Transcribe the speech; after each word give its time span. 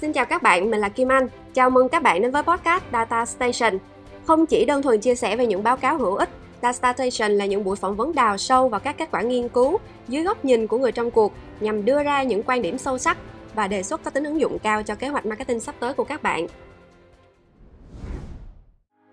Xin 0.00 0.12
chào 0.12 0.24
các 0.24 0.42
bạn, 0.42 0.70
mình 0.70 0.80
là 0.80 0.88
Kim 0.88 1.12
Anh. 1.12 1.28
Chào 1.54 1.70
mừng 1.70 1.88
các 1.88 2.02
bạn 2.02 2.22
đến 2.22 2.30
với 2.30 2.42
podcast 2.42 2.84
Data 2.92 3.26
Station. 3.26 3.78
Không 4.24 4.46
chỉ 4.46 4.64
đơn 4.64 4.82
thuần 4.82 5.00
chia 5.00 5.14
sẻ 5.14 5.36
về 5.36 5.46
những 5.46 5.62
báo 5.62 5.76
cáo 5.76 5.98
hữu 5.98 6.14
ích, 6.14 6.28
Data 6.62 6.92
Station 6.92 7.32
là 7.32 7.46
những 7.46 7.64
buổi 7.64 7.76
phỏng 7.76 7.96
vấn 7.96 8.14
đào 8.14 8.38
sâu 8.38 8.68
vào 8.68 8.80
các 8.80 8.98
kết 8.98 9.08
quả 9.10 9.22
nghiên 9.22 9.48
cứu 9.48 9.78
dưới 10.08 10.22
góc 10.22 10.44
nhìn 10.44 10.66
của 10.66 10.78
người 10.78 10.92
trong 10.92 11.10
cuộc 11.10 11.32
nhằm 11.60 11.84
đưa 11.84 12.02
ra 12.02 12.22
những 12.22 12.42
quan 12.42 12.62
điểm 12.62 12.78
sâu 12.78 12.98
sắc 12.98 13.18
và 13.54 13.68
đề 13.68 13.82
xuất 13.82 14.04
có 14.04 14.10
tính 14.10 14.24
ứng 14.24 14.40
dụng 14.40 14.58
cao 14.58 14.82
cho 14.82 14.94
kế 14.94 15.08
hoạch 15.08 15.26
marketing 15.26 15.60
sắp 15.60 15.74
tới 15.80 15.92
của 15.92 16.04
các 16.04 16.22
bạn. 16.22 16.46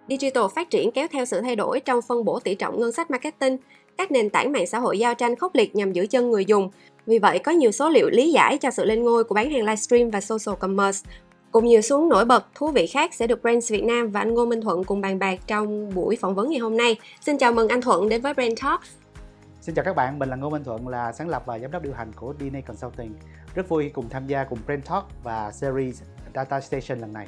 Digital 0.09 0.43
phát 0.55 0.69
triển 0.69 0.91
kéo 0.91 1.07
theo 1.11 1.25
sự 1.25 1.41
thay 1.41 1.55
đổi 1.55 1.79
trong 1.79 2.01
phân 2.01 2.25
bổ 2.25 2.39
tỷ 2.39 2.55
trọng 2.55 2.79
ngân 2.79 2.91
sách 2.91 3.11
marketing. 3.11 3.57
Các 3.97 4.11
nền 4.11 4.29
tảng 4.29 4.51
mạng 4.51 4.67
xã 4.67 4.79
hội 4.79 4.99
giao 4.99 5.15
tranh 5.15 5.35
khốc 5.35 5.55
liệt 5.55 5.75
nhằm 5.75 5.93
giữ 5.93 6.07
chân 6.07 6.31
người 6.31 6.45
dùng. 6.45 6.69
Vì 7.05 7.19
vậy, 7.19 7.39
có 7.39 7.51
nhiều 7.51 7.71
số 7.71 7.89
liệu 7.89 8.09
lý 8.09 8.31
giải 8.31 8.57
cho 8.57 8.71
sự 8.71 8.85
lên 8.85 9.03
ngôi 9.03 9.23
của 9.23 9.35
bán 9.35 9.51
hàng 9.51 9.61
livestream 9.61 10.09
và 10.09 10.21
social 10.21 10.59
commerce. 10.59 11.09
Cùng 11.51 11.65
nhiều 11.65 11.81
xuống 11.81 12.09
nổi 12.09 12.25
bật 12.25 12.45
thú 12.55 12.67
vị 12.67 12.87
khác 12.87 13.13
sẽ 13.13 13.27
được 13.27 13.41
Brands 13.41 13.71
Việt 13.71 13.83
Nam 13.83 14.11
và 14.11 14.19
anh 14.19 14.33
Ngô 14.33 14.45
Minh 14.45 14.61
Thuận 14.61 14.83
cùng 14.83 15.01
bàn 15.01 15.19
bạc 15.19 15.39
trong 15.47 15.93
buổi 15.95 16.15
phỏng 16.15 16.35
vấn 16.35 16.49
ngày 16.49 16.59
hôm 16.59 16.77
nay. 16.77 16.95
Xin 17.21 17.37
chào 17.37 17.53
mừng 17.53 17.67
anh 17.67 17.81
Thuận 17.81 18.09
đến 18.09 18.21
với 18.21 18.33
Brand 18.33 18.53
Talk 18.61 18.81
Xin 19.61 19.75
chào 19.75 19.85
các 19.85 19.95
bạn, 19.95 20.19
mình 20.19 20.29
là 20.29 20.35
Ngô 20.35 20.49
Minh 20.49 20.63
Thuận 20.63 20.87
là 20.87 21.11
sáng 21.11 21.29
lập 21.29 21.43
và 21.45 21.59
giám 21.59 21.71
đốc 21.71 21.83
điều 21.83 21.93
hành 21.93 22.11
của 22.15 22.33
DNA 22.39 22.61
Consulting. 22.61 23.13
Rất 23.55 23.69
vui 23.69 23.89
cùng 23.89 24.09
tham 24.09 24.27
gia 24.27 24.43
cùng 24.43 24.59
Brand 24.65 24.85
Talk 24.85 25.03
và 25.23 25.51
series 25.51 26.01
Data 26.35 26.61
Station 26.61 26.99
lần 26.99 27.13
này. 27.13 27.27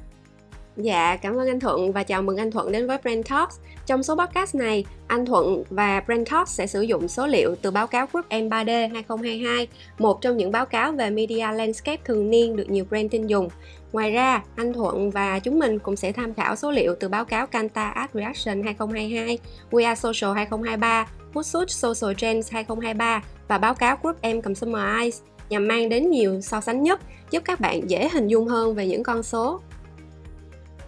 Dạ, 0.77 1.15
cảm 1.15 1.35
ơn 1.35 1.47
anh 1.47 1.59
Thuận 1.59 1.91
và 1.91 2.03
chào 2.03 2.21
mừng 2.21 2.37
anh 2.37 2.51
Thuận 2.51 2.71
đến 2.71 2.87
với 2.87 2.97
Brand 3.03 3.25
Talks. 3.29 3.59
Trong 3.85 4.03
số 4.03 4.15
podcast 4.15 4.55
này, 4.55 4.85
anh 5.07 5.25
Thuận 5.25 5.63
và 5.69 6.01
Brand 6.05 6.29
Talks 6.31 6.51
sẽ 6.51 6.67
sử 6.67 6.81
dụng 6.81 7.07
số 7.07 7.27
liệu 7.27 7.55
từ 7.61 7.71
báo 7.71 7.87
cáo 7.87 8.07
Group 8.11 8.29
M3D 8.29 8.93
2022, 8.93 9.67
một 9.99 10.21
trong 10.21 10.37
những 10.37 10.51
báo 10.51 10.65
cáo 10.65 10.91
về 10.91 11.09
media 11.09 11.51
landscape 11.53 12.01
thường 12.05 12.29
niên 12.29 12.55
được 12.55 12.69
nhiều 12.69 12.85
brand 12.89 13.11
tin 13.11 13.27
dùng. 13.27 13.49
Ngoài 13.91 14.11
ra, 14.11 14.43
anh 14.55 14.73
Thuận 14.73 15.11
và 15.11 15.39
chúng 15.39 15.59
mình 15.59 15.79
cũng 15.79 15.95
sẽ 15.95 16.11
tham 16.11 16.33
khảo 16.33 16.55
số 16.55 16.71
liệu 16.71 16.95
từ 16.99 17.09
báo 17.09 17.25
cáo 17.25 17.47
Kanta 17.47 17.89
Ad 17.89 18.09
Reaction 18.13 18.63
2022, 18.63 19.37
We 19.71 19.85
Are 19.85 19.99
Social 19.99 20.35
2023, 20.35 21.07
Hootsuite 21.33 21.73
Social 21.73 22.13
Trends 22.17 22.51
2023 22.51 23.23
và 23.47 23.57
báo 23.57 23.73
cáo 23.73 23.97
Group 24.01 24.17
M 24.21 24.41
Consumer 24.41 24.99
Eyes 24.99 25.21
nhằm 25.49 25.67
mang 25.67 25.89
đến 25.89 26.09
nhiều 26.09 26.41
so 26.41 26.61
sánh 26.61 26.83
nhất, 26.83 27.01
giúp 27.31 27.43
các 27.45 27.59
bạn 27.59 27.89
dễ 27.89 28.09
hình 28.09 28.27
dung 28.27 28.47
hơn 28.47 28.75
về 28.75 28.87
những 28.87 29.03
con 29.03 29.23
số 29.23 29.59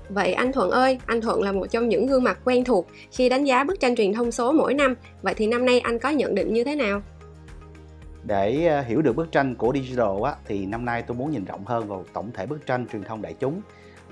Vậy 0.10 0.34
anh 0.34 0.52
Thuận 0.52 0.72
ơi, 0.72 1.00
anh 1.06 1.22
Thuận 1.22 1.42
là 1.42 1.52
một 1.52 1.68
trong 1.72 1.90
những 1.90 2.08
gương 2.08 2.24
mặt 2.24 2.40
quen 2.46 2.64
thuộc 2.64 2.88
khi 3.12 3.30
đánh 3.30 3.46
giá 3.46 3.64
bức 3.64 3.80
tranh 3.80 3.96
truyền 3.96 4.14
thông 4.14 4.32
số 4.32 4.52
mỗi 4.52 4.74
năm. 4.74 4.96
Vậy 5.22 5.34
thì 5.34 5.48
năm 5.48 5.66
nay 5.66 5.80
anh 5.80 6.00
có 6.00 6.10
nhận 6.10 6.36
định 6.36 6.54
như 6.54 6.64
thế 6.64 6.76
nào? 6.76 7.02
Để 8.24 8.66
ờ, 8.66 8.82
hiểu 8.82 9.02
được 9.02 9.16
bức 9.16 9.32
tranh 9.32 9.56
của 9.56 9.74
digital 9.74 10.24
á, 10.26 10.36
thì 10.46 10.66
năm 10.66 10.86
nay 10.86 11.02
tôi 11.02 11.18
muốn 11.18 11.32
nhìn 11.32 11.46
rộng 11.46 11.66
hơn 11.66 11.88
vào 11.88 12.06
tổng 12.14 12.32
thể 12.34 12.46
bức 12.46 12.66
tranh 12.66 12.88
truyền 12.88 13.04
thông 13.04 13.22
đại 13.22 13.36
chúng, 13.40 13.62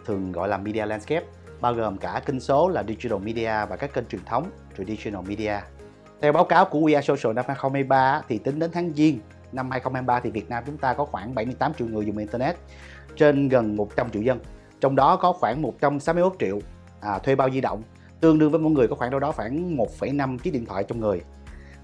thường 0.05 0.31
gọi 0.31 0.47
là 0.47 0.57
media 0.57 0.85
landscape, 0.85 1.25
bao 1.61 1.73
gồm 1.73 1.97
cả 1.97 2.21
kênh 2.25 2.39
số 2.39 2.69
là 2.69 2.83
digital 2.87 3.19
media 3.19 3.51
và 3.69 3.75
các 3.79 3.93
kênh 3.93 4.05
truyền 4.05 4.21
thống 4.25 4.45
traditional 4.77 5.21
media. 5.27 5.53
Theo 6.21 6.31
báo 6.31 6.45
cáo 6.45 6.65
của 6.65 6.79
We 6.79 6.95
Are 6.95 7.15
Social 7.15 7.35
năm 7.35 7.45
2023 7.47 8.21
thì 8.27 8.37
tính 8.37 8.59
đến 8.59 8.71
tháng 8.73 8.91
Giêng 8.95 9.19
năm 9.51 9.71
2023 9.71 10.19
thì 10.19 10.31
Việt 10.31 10.49
Nam 10.49 10.63
chúng 10.65 10.77
ta 10.77 10.93
có 10.93 11.05
khoảng 11.05 11.35
78 11.35 11.73
triệu 11.73 11.87
người 11.87 12.05
dùng 12.05 12.17
internet 12.17 12.55
trên 13.15 13.49
gần 13.49 13.75
100 13.75 14.09
triệu 14.11 14.21
dân 14.21 14.39
trong 14.81 14.95
đó 14.95 15.15
có 15.15 15.33
khoảng 15.33 15.61
161 15.61 16.35
triệu 16.39 16.59
à, 17.01 17.19
thuê 17.19 17.35
bao 17.35 17.49
di 17.49 17.61
động 17.61 17.83
tương 18.19 18.39
đương 18.39 18.51
với 18.51 18.59
mỗi 18.59 18.71
người 18.71 18.87
có 18.87 18.95
khoảng 18.95 19.11
đâu 19.11 19.19
đó 19.19 19.31
khoảng 19.31 19.77
1,5 19.77 20.37
chiếc 20.37 20.51
điện 20.51 20.65
thoại 20.65 20.83
trong 20.83 20.99
người. 20.99 21.21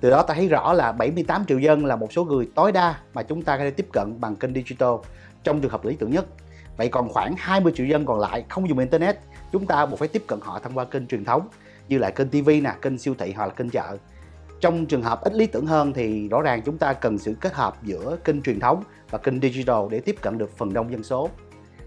Từ 0.01 0.09
đó 0.09 0.23
ta 0.23 0.33
thấy 0.33 0.47
rõ 0.47 0.73
là 0.73 0.91
78 0.91 1.45
triệu 1.45 1.59
dân 1.59 1.85
là 1.85 1.95
một 1.95 2.13
số 2.13 2.23
người 2.23 2.49
tối 2.55 2.71
đa 2.71 2.95
mà 3.13 3.23
chúng 3.23 3.41
ta 3.41 3.57
có 3.57 3.63
thể 3.63 3.71
tiếp 3.71 3.87
cận 3.93 4.21
bằng 4.21 4.35
kênh 4.35 4.53
digital 4.53 4.89
trong 5.43 5.61
trường 5.61 5.71
hợp 5.71 5.85
lý 5.85 5.95
tưởng 5.95 6.11
nhất. 6.11 6.25
Vậy 6.77 6.89
còn 6.89 7.09
khoảng 7.09 7.35
20 7.37 7.73
triệu 7.75 7.85
dân 7.85 8.05
còn 8.05 8.19
lại 8.19 8.45
không 8.49 8.69
dùng 8.69 8.79
internet 8.79 9.17
chúng 9.51 9.65
ta 9.65 9.85
buộc 9.85 9.99
phải 9.99 10.07
tiếp 10.07 10.23
cận 10.27 10.39
họ 10.41 10.59
thông 10.59 10.77
qua 10.77 10.85
kênh 10.85 11.07
truyền 11.07 11.25
thống 11.25 11.47
như 11.87 11.97
là 11.97 12.09
kênh 12.09 12.29
TV 12.29 12.49
nè, 12.49 12.73
kênh 12.81 12.97
siêu 12.97 13.15
thị 13.17 13.33
hoặc 13.35 13.45
là 13.45 13.53
kênh 13.53 13.69
chợ. 13.69 13.97
Trong 14.61 14.85
trường 14.85 15.01
hợp 15.01 15.21
ít 15.21 15.33
lý 15.33 15.45
tưởng 15.47 15.65
hơn 15.65 15.93
thì 15.93 16.29
rõ 16.29 16.41
ràng 16.41 16.61
chúng 16.61 16.77
ta 16.77 16.93
cần 16.93 17.17
sự 17.17 17.35
kết 17.41 17.53
hợp 17.53 17.83
giữa 17.83 18.17
kênh 18.23 18.41
truyền 18.41 18.59
thống 18.59 18.83
và 19.09 19.17
kênh 19.17 19.41
digital 19.41 19.81
để 19.89 19.99
tiếp 19.99 20.15
cận 20.21 20.37
được 20.37 20.57
phần 20.57 20.73
đông 20.73 20.91
dân 20.91 21.03
số 21.03 21.29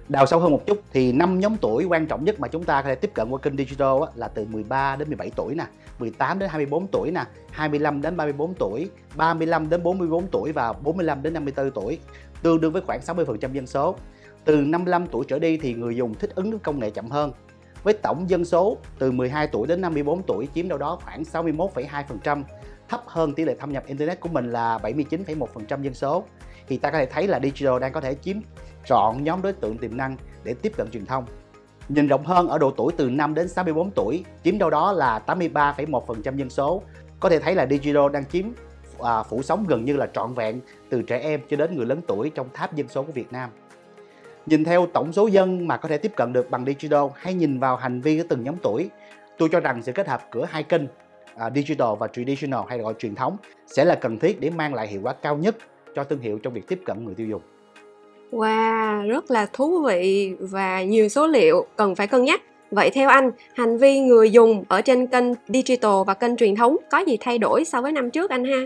đào 0.08 0.26
sâu 0.26 0.40
hơn 0.40 0.50
một 0.50 0.66
chút 0.66 0.82
thì 0.92 1.12
năm 1.12 1.40
nhóm 1.40 1.56
tuổi 1.56 1.84
quan 1.84 2.06
trọng 2.06 2.24
nhất 2.24 2.40
mà 2.40 2.48
chúng 2.48 2.64
ta 2.64 2.82
có 2.82 2.88
thể 2.88 2.94
tiếp 2.94 3.10
cận 3.14 3.30
qua 3.30 3.38
kênh 3.38 3.56
digital 3.56 4.02
á, 4.06 4.08
là 4.14 4.28
từ 4.28 4.44
13 4.44 4.96
đến 4.96 5.08
17 5.08 5.30
tuổi 5.36 5.54
nè, 5.54 5.64
18 5.98 6.38
đến 6.38 6.48
24 6.48 6.86
tuổi 6.86 7.10
nè, 7.10 7.24
25 7.50 8.02
đến 8.02 8.16
34 8.16 8.54
tuổi, 8.54 8.90
35 9.16 9.68
đến 9.68 9.82
44 9.82 10.26
tuổi 10.26 10.52
và 10.52 10.72
45 10.72 11.22
đến 11.22 11.32
54 11.32 11.70
tuổi, 11.70 11.98
tương 12.42 12.60
đương 12.60 12.72
với 12.72 12.82
khoảng 12.82 13.00
60% 13.00 13.52
dân 13.52 13.66
số. 13.66 13.96
Từ 14.44 14.56
55 14.56 15.06
tuổi 15.06 15.24
trở 15.28 15.38
đi 15.38 15.56
thì 15.56 15.74
người 15.74 15.96
dùng 15.96 16.14
thích 16.14 16.34
ứng 16.34 16.50
với 16.50 16.58
công 16.58 16.78
nghệ 16.78 16.90
chậm 16.90 17.10
hơn. 17.10 17.32
Với 17.84 17.94
tổng 17.94 18.30
dân 18.30 18.44
số 18.44 18.76
từ 18.98 19.10
12 19.10 19.46
tuổi 19.46 19.66
đến 19.66 19.80
54 19.80 20.22
tuổi 20.22 20.48
chiếm 20.54 20.68
đâu 20.68 20.78
đó 20.78 20.98
khoảng 21.04 21.22
61,2%, 21.22 22.42
thấp 22.88 23.02
hơn 23.06 23.34
tỷ 23.34 23.44
lệ 23.44 23.56
thâm 23.60 23.72
nhập 23.72 23.86
internet 23.86 24.20
của 24.20 24.28
mình 24.28 24.52
là 24.52 24.78
79,1% 24.82 25.82
dân 25.82 25.94
số 25.94 26.24
thì 26.68 26.76
ta 26.76 26.90
có 26.90 26.98
thể 26.98 27.06
thấy 27.06 27.26
là 27.26 27.40
digital 27.42 27.80
đang 27.80 27.92
có 27.92 28.00
thể 28.00 28.14
chiếm 28.14 28.36
trọn 28.86 29.24
nhóm 29.24 29.42
đối 29.42 29.52
tượng 29.52 29.78
tiềm 29.78 29.96
năng 29.96 30.16
để 30.44 30.54
tiếp 30.62 30.72
cận 30.76 30.90
truyền 30.90 31.06
thông. 31.06 31.26
Nhìn 31.88 32.08
rộng 32.08 32.24
hơn 32.24 32.48
ở 32.48 32.58
độ 32.58 32.70
tuổi 32.70 32.92
từ 32.96 33.10
5 33.10 33.34
đến 33.34 33.48
64 33.48 33.90
tuổi, 33.90 34.24
chiếm 34.44 34.58
đâu 34.58 34.70
đó 34.70 34.92
là 34.92 35.22
83,1% 35.26 36.36
dân 36.36 36.50
số. 36.50 36.82
Có 37.20 37.28
thể 37.28 37.38
thấy 37.38 37.54
là 37.54 37.66
digital 37.70 38.12
đang 38.12 38.24
chiếm 38.24 38.44
à, 39.02 39.22
phủ 39.22 39.42
sóng 39.42 39.64
gần 39.68 39.84
như 39.84 39.96
là 39.96 40.06
trọn 40.14 40.34
vẹn 40.34 40.60
từ 40.90 41.02
trẻ 41.02 41.18
em 41.18 41.40
cho 41.50 41.56
đến 41.56 41.76
người 41.76 41.86
lớn 41.86 42.00
tuổi 42.06 42.30
trong 42.34 42.48
tháp 42.54 42.74
dân 42.74 42.88
số 42.88 43.02
của 43.02 43.12
Việt 43.12 43.32
Nam. 43.32 43.50
Nhìn 44.46 44.64
theo 44.64 44.86
tổng 44.86 45.12
số 45.12 45.26
dân 45.26 45.68
mà 45.68 45.76
có 45.76 45.88
thể 45.88 45.98
tiếp 45.98 46.12
cận 46.16 46.32
được 46.32 46.50
bằng 46.50 46.64
digital 46.64 47.04
hay 47.14 47.34
nhìn 47.34 47.58
vào 47.58 47.76
hành 47.76 48.00
vi 48.00 48.18
của 48.18 48.24
từng 48.28 48.44
nhóm 48.44 48.54
tuổi, 48.62 48.90
tôi 49.38 49.48
cho 49.52 49.60
rằng 49.60 49.82
sự 49.82 49.92
kết 49.92 50.08
hợp 50.08 50.22
của 50.32 50.46
hai 50.50 50.62
kênh 50.62 50.82
uh, 50.84 51.52
digital 51.54 51.88
và 51.98 52.08
traditional 52.08 52.60
hay 52.68 52.78
gọi 52.78 52.94
truyền 52.98 53.14
thống 53.14 53.36
sẽ 53.66 53.84
là 53.84 53.94
cần 53.94 54.18
thiết 54.18 54.40
để 54.40 54.50
mang 54.50 54.74
lại 54.74 54.86
hiệu 54.86 55.00
quả 55.02 55.12
cao 55.12 55.36
nhất 55.36 55.56
cho 55.94 56.04
thương 56.04 56.20
hiệu 56.20 56.38
trong 56.42 56.52
việc 56.52 56.68
tiếp 56.68 56.80
cận 56.84 57.04
người 57.04 57.14
tiêu 57.14 57.26
dùng. 57.26 57.42
Wow, 58.32 59.08
rất 59.08 59.30
là 59.30 59.46
thú 59.52 59.82
vị 59.82 60.34
và 60.40 60.82
nhiều 60.82 61.08
số 61.08 61.26
liệu 61.26 61.66
cần 61.76 61.94
phải 61.94 62.06
cân 62.06 62.24
nhắc. 62.24 62.42
Vậy 62.70 62.90
theo 62.90 63.08
anh, 63.08 63.30
hành 63.54 63.78
vi 63.78 64.00
người 64.00 64.30
dùng 64.30 64.64
ở 64.68 64.80
trên 64.80 65.06
kênh 65.06 65.24
digital 65.48 65.92
và 66.06 66.14
kênh 66.14 66.36
truyền 66.36 66.56
thống 66.56 66.76
có 66.90 66.98
gì 66.98 67.16
thay 67.20 67.38
đổi 67.38 67.64
so 67.64 67.82
với 67.82 67.92
năm 67.92 68.10
trước 68.10 68.30
anh 68.30 68.44
ha? 68.44 68.58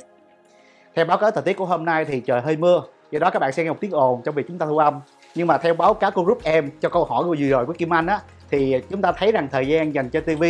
Theo 0.94 1.04
báo 1.04 1.18
cáo 1.18 1.30
thời 1.30 1.42
tiết 1.42 1.52
của 1.52 1.64
hôm 1.64 1.84
nay 1.84 2.04
thì 2.04 2.20
trời 2.20 2.40
hơi 2.40 2.56
mưa, 2.56 2.82
do 3.10 3.18
đó 3.18 3.30
các 3.30 3.38
bạn 3.38 3.52
sẽ 3.52 3.64
nghe 3.64 3.70
một 3.70 3.80
tiếng 3.80 3.90
ồn 3.90 4.20
trong 4.24 4.34
việc 4.34 4.44
chúng 4.48 4.58
ta 4.58 4.66
thu 4.66 4.78
âm. 4.78 4.94
Nhưng 5.38 5.46
mà 5.46 5.58
theo 5.58 5.74
báo 5.74 5.94
cáo 5.94 6.10
của 6.10 6.22
group 6.22 6.42
em 6.42 6.70
cho 6.80 6.88
câu 6.88 7.04
hỏi 7.04 7.24
của 7.24 7.36
vừa 7.38 7.48
rồi 7.48 7.66
của 7.66 7.72
Kim 7.72 7.92
Anh 7.92 8.06
á, 8.06 8.20
thì 8.50 8.80
chúng 8.90 9.02
ta 9.02 9.12
thấy 9.12 9.32
rằng 9.32 9.48
thời 9.50 9.68
gian 9.68 9.94
dành 9.94 10.10
cho 10.10 10.20
TV 10.20 10.44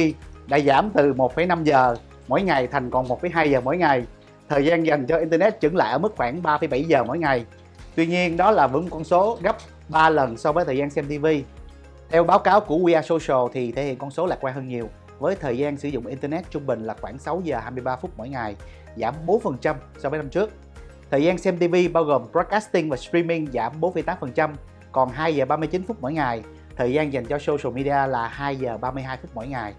đã 0.47 0.59
giảm 0.59 0.91
từ 0.91 1.15
1,5 1.15 1.65
giờ 1.65 1.97
mỗi 2.29 2.43
ngày 2.43 2.67
thành 2.67 2.91
còn 2.91 3.07
1,2 3.07 3.47
giờ 3.47 3.61
mỗi 3.61 3.77
ngày. 3.77 4.05
Thời 4.49 4.65
gian 4.65 4.87
dành 4.87 5.07
cho 5.07 5.19
Internet 5.19 5.61
chững 5.61 5.77
lại 5.77 5.93
ở 5.93 5.99
mức 5.99 6.15
khoảng 6.17 6.43
3,7 6.43 6.83
giờ 6.87 7.05
mỗi 7.05 7.19
ngày 7.19 7.45
Tuy 7.95 8.07
nhiên 8.07 8.37
đó 8.37 8.51
là 8.51 8.67
vẫn 8.67 8.91
con 8.91 9.05
số 9.05 9.39
gấp 9.43 9.57
3 9.89 10.11
lần 10.11 10.37
so 10.37 10.53
với 10.53 10.65
thời 10.65 10.77
gian 10.77 10.91
xem 10.91 11.07
TV. 11.07 11.27
Theo 12.11 12.25
báo 12.25 12.39
cáo 12.39 12.61
của 12.61 12.77
We 12.77 12.95
Are 12.95 13.09
Social 13.09 13.53
thì 13.53 13.73
thể 13.73 13.85
hiện 13.85 13.99
con 13.99 14.11
số 14.11 14.27
lạc 14.27 14.39
quan 14.41 14.55
hơn 14.55 14.69
nhiều 14.69 14.89
với 15.19 15.37
thời 15.37 15.59
gian 15.59 15.77
sử 15.77 15.89
dụng 15.89 16.07
Internet 16.07 16.51
trung 16.51 16.67
bình 16.67 16.85
là 16.85 16.95
khoảng 17.01 17.19
6 17.19 17.41
giờ 17.45 17.59
23 17.59 17.97
phút 17.97 18.11
mỗi 18.17 18.29
ngày, 18.29 18.57
giảm 18.97 19.15
4% 19.27 19.75
so 19.99 20.09
với 20.09 20.19
năm 20.19 20.29
trước. 20.29 20.51
Thời 21.11 21.23
gian 21.23 21.39
xem 21.39 21.59
TV 21.59 21.75
bao 21.93 22.05
gồm 22.05 22.23
broadcasting 22.33 22.91
và 22.91 22.97
streaming 22.97 23.47
giảm 23.53 23.81
4,8%, 23.81 24.51
còn 24.93 25.09
2 25.09 25.35
giờ 25.35 25.45
39 25.45 25.83
phút 25.87 25.97
mỗi 26.01 26.13
ngày. 26.13 26.43
Thời 26.77 26.93
gian 26.93 27.13
dành 27.13 27.25
cho 27.25 27.39
social 27.39 27.73
media 27.73 28.07
là 28.07 28.29
2 28.29 28.57
giờ 28.57 28.79
32 28.79 29.17
phút 29.17 29.31
mỗi 29.35 29.49
ngày. 29.49 29.75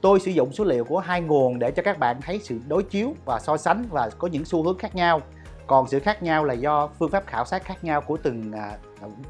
Tôi 0.00 0.20
sử 0.20 0.30
dụng 0.30 0.52
số 0.52 0.64
liệu 0.64 0.84
của 0.84 0.98
hai 0.98 1.20
nguồn 1.20 1.58
để 1.58 1.70
cho 1.70 1.82
các 1.82 1.98
bạn 1.98 2.20
thấy 2.22 2.40
sự 2.42 2.58
đối 2.68 2.82
chiếu 2.82 3.14
và 3.24 3.40
so 3.40 3.56
sánh 3.56 3.84
và 3.90 4.10
có 4.18 4.28
những 4.28 4.44
xu 4.44 4.62
hướng 4.62 4.78
khác 4.78 4.94
nhau. 4.94 5.20
Còn 5.66 5.88
sự 5.88 6.00
khác 6.00 6.22
nhau 6.22 6.44
là 6.44 6.54
do 6.54 6.88
phương 6.98 7.10
pháp 7.10 7.26
khảo 7.26 7.44
sát 7.44 7.64
khác 7.64 7.84
nhau 7.84 8.00
của 8.00 8.16
từng 8.16 8.52
à, 8.52 8.76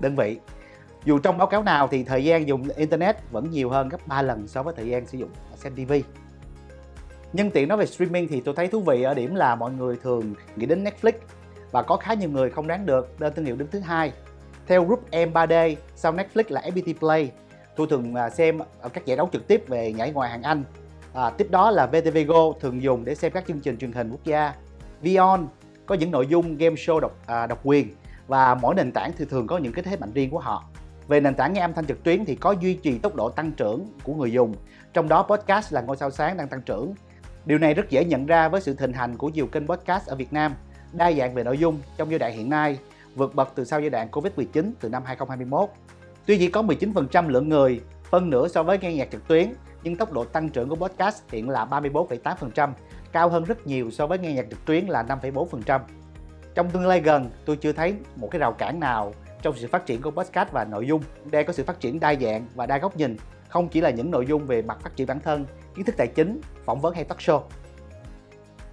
đơn 0.01 0.17
vị. 0.17 0.39
Dù 1.05 1.19
trong 1.19 1.39
báo 1.39 1.47
cáo 1.47 1.63
nào 1.63 1.89
thì 1.89 2.05
thời 2.05 2.25
gian 2.25 2.49
dùng 2.49 2.69
internet 2.77 3.17
vẫn 3.31 3.51
nhiều 3.51 3.71
hơn 3.71 3.89
gấp 3.89 4.07
3 4.07 4.23
lần 4.23 4.49
so 4.49 4.63
với 4.63 4.75
thời 4.77 4.89
gian 4.89 5.07
sử 5.07 5.19
dụng 5.19 5.31
xem 5.57 5.75
TV 5.75 5.93
nhân 7.35 7.51
tiện 7.51 7.69
nói 7.69 7.79
về 7.79 7.87
streaming 7.87 8.29
thì 8.29 8.41
tôi 8.41 8.55
thấy 8.55 8.69
thú 8.69 8.81
vị 8.81 9.03
ở 9.03 9.15
điểm 9.15 9.35
là 9.35 9.55
mọi 9.55 9.73
người 9.73 9.97
thường 10.03 10.35
nghĩ 10.57 10.67
đến 10.67 10.85
Netflix 10.85 11.13
và 11.71 11.83
có 11.83 11.97
khá 11.97 12.15
nhiều 12.15 12.31
người 12.31 12.51
không 12.51 12.67
đoán 12.67 12.87
được. 12.87 13.17
Nên 13.19 13.35
thương 13.35 13.45
hiệu 13.45 13.57
đứng 13.57 13.69
thứ 13.71 13.81
hai 13.81 14.13
theo 14.67 14.85
group 14.85 15.11
M3D 15.11 15.77
sau 15.97 16.13
Netflix 16.13 16.45
là 16.49 16.61
FPT 16.61 16.95
Play 16.99 17.31
tôi 17.77 17.87
thường 17.91 18.15
à, 18.15 18.31
xem 18.31 18.59
ở 18.81 18.89
các 18.89 19.07
giải 19.07 19.17
đấu 19.17 19.29
trực 19.33 19.49
tiếp 19.49 19.69
về 19.69 19.93
nhảy 19.93 20.13
ngoài 20.13 20.31
hàng 20.31 20.43
Anh 20.43 20.65
à, 21.15 21.31
tiếp 21.31 21.47
đó 21.51 21.71
là 21.71 21.87
VTV 21.87 22.19
Go 22.27 22.53
thường 22.61 22.83
dùng 22.83 23.05
để 23.05 23.15
xem 23.15 23.33
các 23.33 23.45
chương 23.49 23.61
trình 23.61 23.79
truyền 23.79 23.93
hình 23.93 24.11
quốc 24.11 24.25
gia 24.25 24.55
Vion 25.03 25.49
có 25.87 25.95
những 25.95 26.11
nội 26.11 26.27
dung 26.27 26.57
game 26.57 26.75
show 26.75 27.01
độc 27.01 27.13
à, 27.27 27.47
độc 27.47 27.61
quyền 27.65 27.89
và 28.27 28.55
mỗi 28.55 28.75
nền 28.75 28.93
tảng 28.93 29.13
thì 29.19 29.25
thường 29.25 29.47
có 29.47 29.59
những 29.59 29.73
cái 29.73 29.83
thế 29.83 29.97
mạnh 29.97 30.13
riêng 30.13 30.31
của 30.31 30.39
họ. 30.39 30.65
Về 31.09 31.21
nền 31.21 31.35
tảng 31.35 31.53
nghe 31.53 31.61
âm 31.61 31.75
thanh 31.75 31.87
trực 31.87 32.05
tuyến 32.05 32.25
thì 32.25 32.35
có 32.35 32.53
duy 32.53 32.75
trì 32.75 32.99
tốc 32.99 33.15
độ 33.15 33.31
tăng 33.31 33.53
trưởng 33.53 33.87
của 34.03 34.15
người 34.15 34.33
dùng, 34.33 34.55
trong 34.93 35.09
đó 35.09 35.23
podcast 35.23 35.73
là 35.73 35.81
ngôi 35.81 35.97
sao 35.97 36.11
sáng 36.11 36.37
đang 36.37 36.49
tăng 36.49 36.63
trưởng. 36.63 36.95
Điều 37.45 37.59
này 37.59 37.75
rất 37.75 37.91
dễ 37.91 38.05
nhận 38.05 38.27
ra 38.27 38.49
với 38.49 38.61
sự 38.61 38.75
thịnh 38.75 38.93
hành 38.93 39.17
của 39.17 39.29
nhiều 39.29 39.47
kênh 39.47 39.67
podcast 39.67 40.07
ở 40.07 40.15
Việt 40.15 40.33
Nam, 40.33 40.55
đa 40.93 41.13
dạng 41.13 41.35
về 41.35 41.45
nội 41.45 41.59
dung 41.59 41.79
trong 41.97 42.11
giai 42.11 42.19
đoạn 42.19 42.33
hiện 42.33 42.51
nay 42.51 42.79
vượt 43.15 43.35
bậc 43.35 43.53
từ 43.55 43.65
sau 43.65 43.81
giai 43.81 43.91
đoạn 43.91 44.09
Covid-19 44.13 44.73
từ 44.81 44.89
năm 44.89 45.03
2021. 45.07 45.69
Tuy 46.27 46.39
chỉ 46.39 46.49
có 46.49 46.63
19% 46.63 47.29
lượng 47.29 47.49
người, 47.49 47.81
phân 48.11 48.31
nửa 48.31 48.49
so 48.49 48.63
với 48.63 48.79
nghe 48.79 48.95
nhạc 48.95 49.11
trực 49.11 49.29
tuyến, 49.29 49.53
nhưng 49.83 49.97
tốc 49.97 50.13
độ 50.13 50.25
tăng 50.25 50.49
trưởng 50.49 50.69
của 50.69 50.77
podcast 50.77 51.23
hiện 51.33 51.49
là 51.49 51.65
34,8%, 51.65 52.71
cao 53.13 53.29
hơn 53.29 53.45
rất 53.45 53.67
nhiều 53.67 53.91
so 53.91 54.07
với 54.07 54.19
nghe 54.19 54.33
nhạc 54.33 54.47
trực 54.51 54.65
tuyến 54.65 54.87
là 54.87 55.03
5,4%. 55.03 55.81
Trong 56.55 56.71
tương 56.71 56.87
lai 56.87 57.01
gần, 57.01 57.31
tôi 57.45 57.57
chưa 57.57 57.73
thấy 57.73 57.95
một 58.17 58.29
cái 58.31 58.39
rào 58.39 58.53
cản 58.53 58.81
nào 58.81 59.13
trong 59.43 59.57
sự 59.57 59.69
phát 59.69 59.87
triển 59.87 60.03
của 60.03 60.11
podcast 60.11 60.53
và 60.53 60.65
nội 60.65 60.87
dung. 60.87 61.03
Đây 61.31 61.45
có 61.45 61.53
sự 61.53 61.65
phát 61.65 61.81
triển 61.81 62.01
đa 62.01 62.15
dạng 62.15 62.47
và 62.55 62.67
đa 62.67 62.79
góc 62.79 62.97
nhìn, 62.97 63.17
không 63.49 63.69
chỉ 63.69 63.81
là 63.81 63.91
những 63.91 64.11
nội 64.11 64.27
dung 64.27 64.47
về 64.47 64.63
mặt 64.63 64.79
phát 64.83 64.97
triển 64.97 65.07
bản 65.07 65.21
thân, 65.21 65.47
kiến 65.75 65.85
thức 65.85 65.95
tài 65.99 66.07
chính, 66.07 66.41
phỏng 66.65 66.81
vấn 66.81 66.95
hay 66.95 67.05
talk 67.05 67.19
show. 67.19 67.41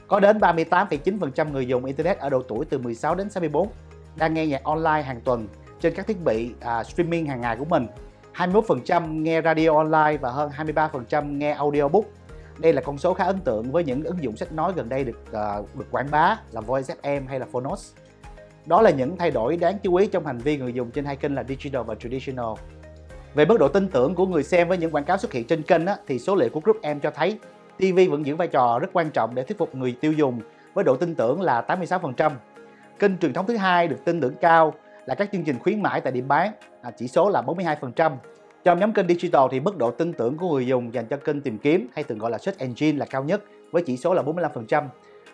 Có 0.08 0.20
đến 0.20 0.38
38,9% 0.38 1.52
người 1.52 1.68
dùng 1.68 1.86
Internet 1.86 2.18
ở 2.18 2.30
độ 2.30 2.42
tuổi 2.42 2.66
từ 2.66 2.78
16 2.78 3.16
đến 3.16 3.30
64 3.30 3.70
đang 4.16 4.34
nghe 4.34 4.48
nhạc 4.48 4.63
online 4.63 5.02
hàng 5.02 5.22
tuần 5.22 5.48
trên 5.80 5.94
các 5.96 6.08
thiết 6.08 6.24
bị 6.24 6.52
à, 6.60 6.84
streaming 6.84 7.25
hàng 7.25 7.42
ngày 7.42 7.56
của 7.56 7.66
mình. 7.66 7.88
21% 8.36 9.22
nghe 9.22 9.42
radio 9.42 9.78
online 9.78 10.18
và 10.22 10.30
hơn 10.30 10.52
23% 10.58 11.38
nghe 11.38 11.52
audiobook. 11.52 12.06
Đây 12.58 12.74
là 12.74 12.81
con 12.81 12.98
số 12.98 13.13
khá 13.13 13.24
ấn 13.24 13.40
tượng 13.40 13.72
với 13.72 13.84
những 13.84 14.04
ứng 14.04 14.24
dụng 14.24 14.38
sách 14.38 14.52
nói 14.52 14.74
gần 14.75 14.90
đây 14.90 15.04
được 15.04 15.19
uh, 15.30 15.75
được 15.75 15.86
quảng 15.92 16.08
bá 16.12 16.38
là 16.52 16.62
Voice 16.62 16.96
FM 17.02 17.28
hay 17.28 17.40
là 17.40 17.46
Phonos. 17.52 17.92
Đó 18.66 18.81
là 18.81 18.90
những 18.90 19.18
thay 19.18 19.31
đổi 19.31 19.58
đáng 19.58 19.78
chú 19.84 19.96
ý 19.96 20.08
trong 20.08 20.25
hành 20.25 20.38
vi 20.38 20.57
người 20.57 20.74
dùng 20.74 20.92
trên 20.92 21.06
hai 21.06 21.16
kênh 21.16 21.36
là 21.36 21.44
digital 21.44 21.81
và 21.81 21.96
traditional. 21.96 22.54
Về 23.34 23.46
mức 23.46 23.60
độ 23.60 23.68
tin 23.68 23.88
tưởng 23.88 24.16
của 24.16 24.25
người 24.25 24.44
xem 24.44 24.68
với 24.68 24.78
những 24.78 24.92
quảng 24.92 25.04
cáo 25.04 25.18
xuất 25.18 25.34
hiện 25.34 25.48
trên 25.48 25.64
kênh 25.64 25.86
á, 25.86 25.98
thì 26.07 26.19
số 26.19 26.36
liệu 26.36 26.50
của 26.50 26.60
Group 26.60 26.78
M 26.96 27.00
cho 27.00 27.12
thấy 27.12 27.40
TV 27.78 28.00
vẫn 28.10 28.25
giữ 28.25 28.36
vai 28.36 28.48
trò 28.48 28.80
rất 28.80 28.90
quan 28.94 29.12
trọng 29.12 29.36
để 29.36 29.44
thuyết 29.44 29.57
phục 29.57 29.75
người 29.75 29.96
tiêu 30.02 30.12
dùng 30.14 30.42
với 30.74 30.84
độ 30.84 30.96
tin 30.96 31.16
tưởng 31.16 31.42
là 31.42 31.66
86%. 31.68 32.31
Kênh 33.00 33.18
truyền 33.18 33.34
thống 33.34 33.48
thứ 33.48 33.58
hai 33.58 33.88
được 33.88 34.06
tin 34.06 34.22
tưởng 34.22 34.36
cao 34.42 34.74
là 35.06 35.16
các 35.16 35.30
chương 35.32 35.44
trình 35.44 35.60
khuyến 35.60 35.82
mãi 35.82 36.02
tại 36.02 36.14
điểm 36.14 36.28
bán, 36.28 36.52
à, 36.82 36.92
chỉ 36.92 37.08
số 37.08 37.30
là 37.30 37.42
42%. 37.42 38.12
Trong 38.64 38.80
nhóm 38.80 38.94
kênh 38.94 39.08
digital 39.08 39.42
thì 39.52 39.60
mức 39.60 39.78
độ 39.78 39.92
tin 39.92 40.14
tưởng 40.14 40.38
của 40.38 40.54
người 40.54 40.68
dùng 40.68 40.94
dành 40.94 41.06
cho 41.06 41.18
kênh 41.18 41.42
tìm 41.42 41.58
kiếm 41.58 41.88
hay 41.94 42.04
thường 42.04 42.18
gọi 42.18 42.32
là 42.32 42.38
search 42.38 42.60
engine 42.60 42.98
là 42.98 43.06
cao 43.06 43.24
nhất 43.24 43.44
với 43.72 43.84
chỉ 43.86 43.98
số 43.98 44.14
là 44.14 44.22
45%. 44.22 44.84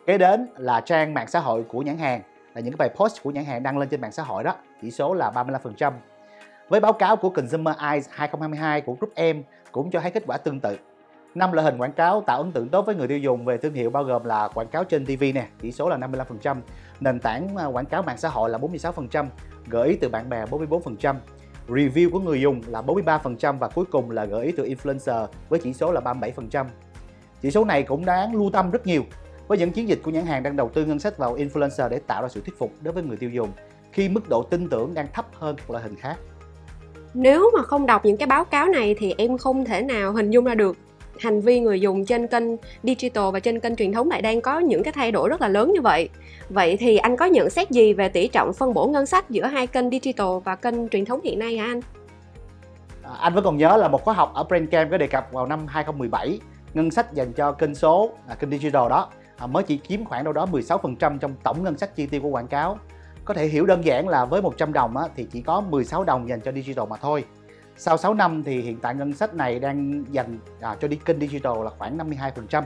Kế 0.05 0.17
đến 0.17 0.47
là 0.57 0.81
trang 0.81 1.13
mạng 1.13 1.27
xã 1.27 1.39
hội 1.39 1.63
của 1.63 1.81
nhãn 1.81 1.97
hàng 1.97 2.21
là 2.55 2.61
những 2.61 2.73
cái 2.73 2.77
bài 2.77 2.89
post 2.95 3.23
của 3.23 3.31
nhãn 3.31 3.45
hàng 3.45 3.63
đăng 3.63 3.77
lên 3.77 3.89
trên 3.89 4.01
mạng 4.01 4.11
xã 4.11 4.23
hội 4.23 4.43
đó, 4.43 4.55
chỉ 4.81 4.91
số 4.91 5.13
là 5.13 5.31
35%. 5.35 5.93
Với 6.69 6.79
báo 6.79 6.93
cáo 6.93 7.15
của 7.15 7.29
Consumer 7.29 7.75
Eyes 7.91 8.07
2022 8.11 8.81
của 8.81 8.93
Group 8.93 9.13
M 9.35 9.41
cũng 9.71 9.91
cho 9.91 9.99
thấy 9.99 10.11
kết 10.11 10.23
quả 10.27 10.37
tương 10.37 10.59
tự. 10.59 10.77
Năm 11.37 11.51
loại 11.51 11.65
hình 11.65 11.77
quảng 11.77 11.93
cáo 11.93 12.21
tạo 12.21 12.37
ấn 12.37 12.51
tượng 12.51 12.69
tốt 12.69 12.85
với 12.85 12.95
người 12.95 13.07
tiêu 13.07 13.17
dùng 13.17 13.45
về 13.45 13.57
thương 13.57 13.73
hiệu 13.73 13.89
bao 13.89 14.03
gồm 14.03 14.23
là 14.23 14.47
quảng 14.47 14.67
cáo 14.67 14.83
trên 14.83 15.05
TV 15.05 15.23
nè, 15.35 15.47
chỉ 15.61 15.71
số 15.71 15.89
là 15.89 15.97
55%, 15.97 16.57
nền 16.99 17.19
tảng 17.19 17.55
à, 17.55 17.65
quảng 17.65 17.85
cáo 17.85 18.03
mạng 18.03 18.17
xã 18.17 18.29
hội 18.29 18.49
là 18.49 18.57
46%, 18.57 19.25
gợi 19.67 19.89
ý 19.89 19.95
từ 19.95 20.09
bạn 20.09 20.29
bè 20.29 20.45
44%, 20.45 21.15
review 21.67 22.09
của 22.11 22.19
người 22.19 22.41
dùng 22.41 22.61
là 22.67 22.81
43% 22.81 23.57
và 23.57 23.67
cuối 23.67 23.85
cùng 23.91 24.11
là 24.11 24.25
gợi 24.25 24.45
ý 24.45 24.51
từ 24.57 24.65
influencer 24.65 25.27
với 25.49 25.59
chỉ 25.63 25.73
số 25.73 25.91
là 25.91 26.01
37%. 26.01 26.65
Chỉ 27.41 27.51
số 27.51 27.65
này 27.65 27.83
cũng 27.83 28.05
đáng 28.05 28.35
lưu 28.35 28.49
tâm 28.53 28.71
rất 28.71 28.87
nhiều 28.87 29.03
với 29.47 29.57
những 29.57 29.71
chiến 29.71 29.89
dịch 29.89 29.99
của 30.03 30.11
nhãn 30.11 30.25
hàng 30.25 30.43
đang 30.43 30.55
đầu 30.55 30.69
tư 30.69 30.85
ngân 30.85 30.99
sách 30.99 31.17
vào 31.17 31.35
influencer 31.35 31.89
để 31.89 31.99
tạo 31.99 32.21
ra 32.21 32.27
sự 32.27 32.41
thuyết 32.41 32.59
phục 32.59 32.71
đối 32.81 32.93
với 32.93 33.03
người 33.03 33.17
tiêu 33.17 33.29
dùng 33.29 33.49
khi 33.91 34.09
mức 34.09 34.29
độ 34.29 34.43
tin 34.43 34.69
tưởng 34.69 34.93
đang 34.93 35.07
thấp 35.13 35.25
hơn 35.33 35.55
các 35.55 35.71
loại 35.71 35.83
hình 35.83 35.95
khác. 35.95 36.17
Nếu 37.13 37.51
mà 37.57 37.63
không 37.63 37.85
đọc 37.85 38.05
những 38.05 38.17
cái 38.17 38.27
báo 38.27 38.45
cáo 38.45 38.67
này 38.67 38.95
thì 38.99 39.15
em 39.17 39.37
không 39.37 39.65
thể 39.65 39.81
nào 39.81 40.13
hình 40.13 40.29
dung 40.29 40.45
ra 40.45 40.55
được 40.55 40.77
hành 41.19 41.41
vi 41.41 41.59
người 41.59 41.81
dùng 41.81 42.05
trên 42.05 42.27
kênh 42.27 42.43
digital 42.83 43.23
và 43.33 43.39
trên 43.39 43.59
kênh 43.59 43.75
truyền 43.75 43.93
thống 43.93 44.09
lại 44.09 44.21
đang 44.21 44.41
có 44.41 44.59
những 44.59 44.83
cái 44.83 44.93
thay 44.93 45.11
đổi 45.11 45.29
rất 45.29 45.41
là 45.41 45.47
lớn 45.47 45.71
như 45.73 45.81
vậy. 45.81 46.09
Vậy 46.49 46.77
thì 46.77 46.97
anh 46.97 47.17
có 47.17 47.25
nhận 47.25 47.49
xét 47.49 47.71
gì 47.71 47.93
về 47.93 48.09
tỷ 48.09 48.27
trọng 48.27 48.53
phân 48.53 48.73
bổ 48.73 48.87
ngân 48.87 49.05
sách 49.05 49.29
giữa 49.29 49.45
hai 49.45 49.67
kênh 49.67 49.89
digital 49.89 50.27
và 50.43 50.55
kênh 50.55 50.89
truyền 50.89 51.05
thống 51.05 51.21
hiện 51.23 51.39
nay 51.39 51.57
hả 51.57 51.65
anh? 51.65 51.81
À, 53.03 53.11
anh 53.19 53.33
vẫn 53.33 53.43
còn 53.43 53.57
nhớ 53.57 53.77
là 53.77 53.87
một 53.87 54.03
khóa 54.03 54.13
học 54.13 54.31
ở 54.33 54.43
Brandcamp 54.43 54.91
có 54.91 54.97
đề 54.97 55.07
cập 55.07 55.27
vào 55.31 55.45
năm 55.45 55.67
2017 55.67 56.39
ngân 56.73 56.91
sách 56.91 57.13
dành 57.13 57.33
cho 57.33 57.51
kênh 57.51 57.75
số, 57.75 58.11
à, 58.27 58.35
kênh 58.35 58.51
digital 58.51 58.89
đó 58.89 59.09
à, 59.37 59.47
mới 59.47 59.63
chỉ 59.63 59.79
chiếm 59.87 60.05
khoảng 60.05 60.23
đâu 60.23 60.33
đó 60.33 60.45
16% 60.45 61.17
trong 61.17 61.33
tổng 61.43 61.63
ngân 61.63 61.77
sách 61.77 61.95
chi 61.95 62.05
tiêu 62.05 62.21
của 62.21 62.29
quảng 62.29 62.47
cáo. 62.47 62.77
Có 63.25 63.33
thể 63.33 63.47
hiểu 63.47 63.65
đơn 63.65 63.85
giản 63.85 64.07
là 64.07 64.25
với 64.25 64.41
100 64.41 64.73
đồng 64.73 64.97
á, 64.97 65.07
thì 65.15 65.27
chỉ 65.31 65.41
có 65.41 65.61
16 65.61 66.03
đồng 66.03 66.29
dành 66.29 66.41
cho 66.41 66.51
digital 66.51 66.85
mà 66.89 66.97
thôi. 66.97 67.23
Sau 67.77 67.97
6 67.97 68.13
năm 68.13 68.43
thì 68.43 68.61
hiện 68.61 68.77
tại 68.81 68.95
ngân 68.95 69.13
sách 69.13 69.33
này 69.33 69.59
đang 69.59 70.03
dành 70.11 70.39
à, 70.61 70.75
cho 70.81 70.87
đi 70.87 70.99
kênh 71.05 71.19
digital 71.19 71.63
là 71.63 71.69
khoảng 71.77 71.97
52%. 71.97 72.63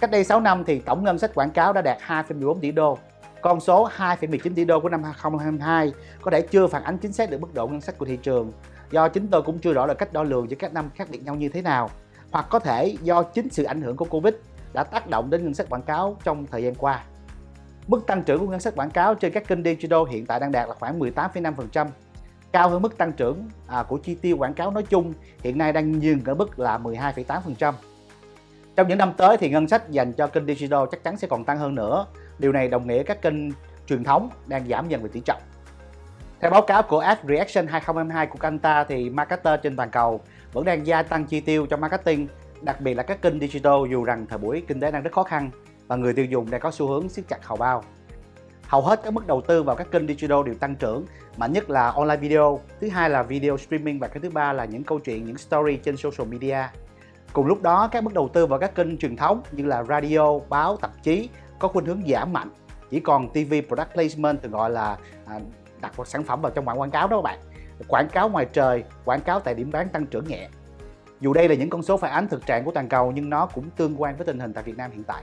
Cách 0.00 0.10
đây 0.10 0.24
6 0.24 0.40
năm 0.40 0.64
thì 0.66 0.78
tổng 0.78 1.04
ngân 1.04 1.18
sách 1.18 1.34
quảng 1.34 1.50
cáo 1.50 1.72
đã 1.72 1.82
đạt 1.82 1.98
2,14 2.06 2.60
tỷ 2.60 2.72
đô. 2.72 2.98
Con 3.42 3.60
số 3.60 3.88
2,19 3.96 4.54
tỷ 4.54 4.64
đô 4.64 4.80
của 4.80 4.88
năm 4.88 5.02
2022 5.02 5.92
có 6.22 6.30
thể 6.30 6.40
chưa 6.40 6.66
phản 6.66 6.84
ánh 6.84 6.98
chính 6.98 7.12
xác 7.12 7.30
được 7.30 7.40
mức 7.40 7.54
độ 7.54 7.66
ngân 7.66 7.80
sách 7.80 7.98
của 7.98 8.04
thị 8.04 8.18
trường 8.22 8.52
do 8.90 9.08
chính 9.08 9.28
tôi 9.28 9.42
cũng 9.42 9.58
chưa 9.58 9.72
rõ 9.72 9.86
là 9.86 9.94
cách 9.94 10.12
đo 10.12 10.22
lường 10.22 10.50
giữa 10.50 10.56
các 10.56 10.72
năm 10.72 10.90
khác 10.94 11.08
biệt 11.10 11.24
nhau 11.24 11.34
như 11.34 11.48
thế 11.48 11.62
nào 11.62 11.90
hoặc 12.30 12.46
có 12.50 12.58
thể 12.58 12.96
do 13.02 13.22
chính 13.22 13.48
sự 13.50 13.64
ảnh 13.64 13.80
hưởng 13.80 13.96
của 13.96 14.04
Covid 14.04 14.34
đã 14.72 14.84
tác 14.84 15.10
động 15.10 15.30
đến 15.30 15.44
ngân 15.44 15.54
sách 15.54 15.66
quảng 15.70 15.82
cáo 15.82 16.16
trong 16.24 16.46
thời 16.46 16.62
gian 16.62 16.74
qua. 16.74 17.04
Mức 17.86 18.06
tăng 18.06 18.22
trưởng 18.22 18.38
của 18.38 18.46
ngân 18.46 18.60
sách 18.60 18.76
quảng 18.76 18.90
cáo 18.90 19.14
trên 19.14 19.32
các 19.32 19.48
kênh 19.48 19.64
digital 19.64 20.00
hiện 20.10 20.26
tại 20.26 20.40
đang 20.40 20.52
đạt 20.52 20.68
là 20.68 20.74
khoảng 20.74 21.00
18,5%, 21.00 21.86
cao 22.52 22.68
hơn 22.68 22.82
mức 22.82 22.98
tăng 22.98 23.12
trưởng 23.12 23.48
à, 23.66 23.82
của 23.82 23.98
chi 23.98 24.14
tiêu 24.14 24.36
quảng 24.36 24.54
cáo 24.54 24.70
nói 24.70 24.82
chung 24.82 25.12
hiện 25.42 25.58
nay 25.58 25.72
đang 25.72 26.02
dừng 26.02 26.20
ở 26.24 26.34
mức 26.34 26.58
là 26.58 26.78
12,8%. 26.78 27.72
Trong 28.76 28.88
những 28.88 28.98
năm 28.98 29.12
tới 29.16 29.36
thì 29.36 29.50
ngân 29.50 29.68
sách 29.68 29.90
dành 29.90 30.12
cho 30.12 30.26
kênh 30.26 30.46
digital 30.46 30.80
chắc 30.90 31.04
chắn 31.04 31.16
sẽ 31.16 31.28
còn 31.28 31.44
tăng 31.44 31.58
hơn 31.58 31.74
nữa. 31.74 32.06
Điều 32.38 32.52
này 32.52 32.68
đồng 32.68 32.86
nghĩa 32.86 33.02
các 33.02 33.22
kênh 33.22 33.34
truyền 33.86 34.04
thống 34.04 34.28
đang 34.46 34.68
giảm 34.68 34.88
dần 34.88 35.02
về 35.02 35.08
tỷ 35.12 35.20
trọng. 35.20 35.40
Theo 36.40 36.50
báo 36.50 36.62
cáo 36.62 36.82
của 36.82 36.98
Ad 36.98 37.18
Reaction 37.28 37.66
2022 37.66 38.26
của 38.26 38.38
Kanta 38.38 38.84
thì 38.84 39.10
marketer 39.10 39.60
trên 39.62 39.76
toàn 39.76 39.90
cầu 39.90 40.20
vẫn 40.52 40.64
đang 40.64 40.86
gia 40.86 41.02
tăng 41.02 41.24
chi 41.24 41.40
tiêu 41.40 41.66
cho 41.66 41.76
marketing, 41.76 42.28
đặc 42.62 42.80
biệt 42.80 42.94
là 42.94 43.02
các 43.02 43.22
kênh 43.22 43.40
digital 43.40 43.90
dù 43.90 44.04
rằng 44.04 44.26
thời 44.26 44.38
buổi 44.38 44.62
kinh 44.68 44.80
tế 44.80 44.90
đang 44.90 45.02
rất 45.02 45.12
khó 45.12 45.22
khăn 45.22 45.50
và 45.86 45.96
người 45.96 46.14
tiêu 46.14 46.24
dùng 46.24 46.50
đang 46.50 46.60
có 46.60 46.70
xu 46.70 46.88
hướng 46.88 47.08
siết 47.08 47.28
chặt 47.28 47.46
hầu 47.46 47.56
bao. 47.56 47.84
Hầu 48.72 48.82
hết 48.82 49.00
các 49.04 49.12
mức 49.12 49.26
đầu 49.26 49.40
tư 49.40 49.62
vào 49.62 49.76
các 49.76 49.90
kênh 49.90 50.06
digital 50.06 50.38
đều 50.44 50.54
tăng 50.54 50.74
trưởng, 50.74 51.04
mạnh 51.36 51.52
nhất 51.52 51.70
là 51.70 51.90
online 51.90 52.16
video, 52.16 52.60
thứ 52.80 52.88
hai 52.88 53.10
là 53.10 53.22
video 53.22 53.56
streaming 53.56 53.98
và 53.98 54.08
cái 54.08 54.20
thứ 54.22 54.30
ba 54.30 54.52
là 54.52 54.64
những 54.64 54.84
câu 54.84 54.98
chuyện, 54.98 55.24
những 55.24 55.38
story 55.38 55.76
trên 55.76 55.96
social 55.96 56.28
media. 56.28 56.58
Cùng 57.32 57.46
lúc 57.46 57.62
đó, 57.62 57.88
các 57.92 58.04
mức 58.04 58.14
đầu 58.14 58.28
tư 58.28 58.46
vào 58.46 58.58
các 58.58 58.74
kênh 58.74 58.98
truyền 58.98 59.16
thống 59.16 59.42
như 59.52 59.66
là 59.66 59.82
radio, 59.84 60.38
báo, 60.48 60.76
tạp 60.76 61.02
chí 61.02 61.28
có 61.58 61.68
khuynh 61.68 61.84
hướng 61.84 62.02
giảm 62.08 62.32
mạnh. 62.32 62.50
Chỉ 62.90 63.00
còn 63.00 63.28
TV 63.28 63.54
product 63.68 63.92
placement 63.94 64.42
thường 64.42 64.52
gọi 64.52 64.70
là 64.70 64.98
à, 65.26 65.40
đặt 65.80 65.92
một 65.96 66.08
sản 66.08 66.24
phẩm 66.24 66.40
vào 66.40 66.52
trong 66.52 66.64
bản 66.64 66.80
quảng 66.80 66.90
cáo 66.90 67.08
đó 67.08 67.16
các 67.16 67.22
bạn. 67.22 67.38
Quảng 67.88 68.08
cáo 68.12 68.28
ngoài 68.28 68.46
trời, 68.52 68.84
quảng 69.04 69.20
cáo 69.20 69.40
tại 69.40 69.54
điểm 69.54 69.70
bán 69.72 69.88
tăng 69.88 70.06
trưởng 70.06 70.28
nhẹ. 70.28 70.48
Dù 71.20 71.32
đây 71.32 71.48
là 71.48 71.54
những 71.54 71.70
con 71.70 71.82
số 71.82 71.96
phản 71.96 72.12
ánh 72.12 72.28
thực 72.28 72.46
trạng 72.46 72.64
của 72.64 72.72
toàn 72.72 72.88
cầu 72.88 73.12
nhưng 73.12 73.30
nó 73.30 73.46
cũng 73.46 73.70
tương 73.76 74.02
quan 74.02 74.16
với 74.16 74.26
tình 74.26 74.38
hình 74.38 74.52
tại 74.52 74.64
Việt 74.64 74.76
Nam 74.76 74.90
hiện 74.90 75.04
tại. 75.04 75.22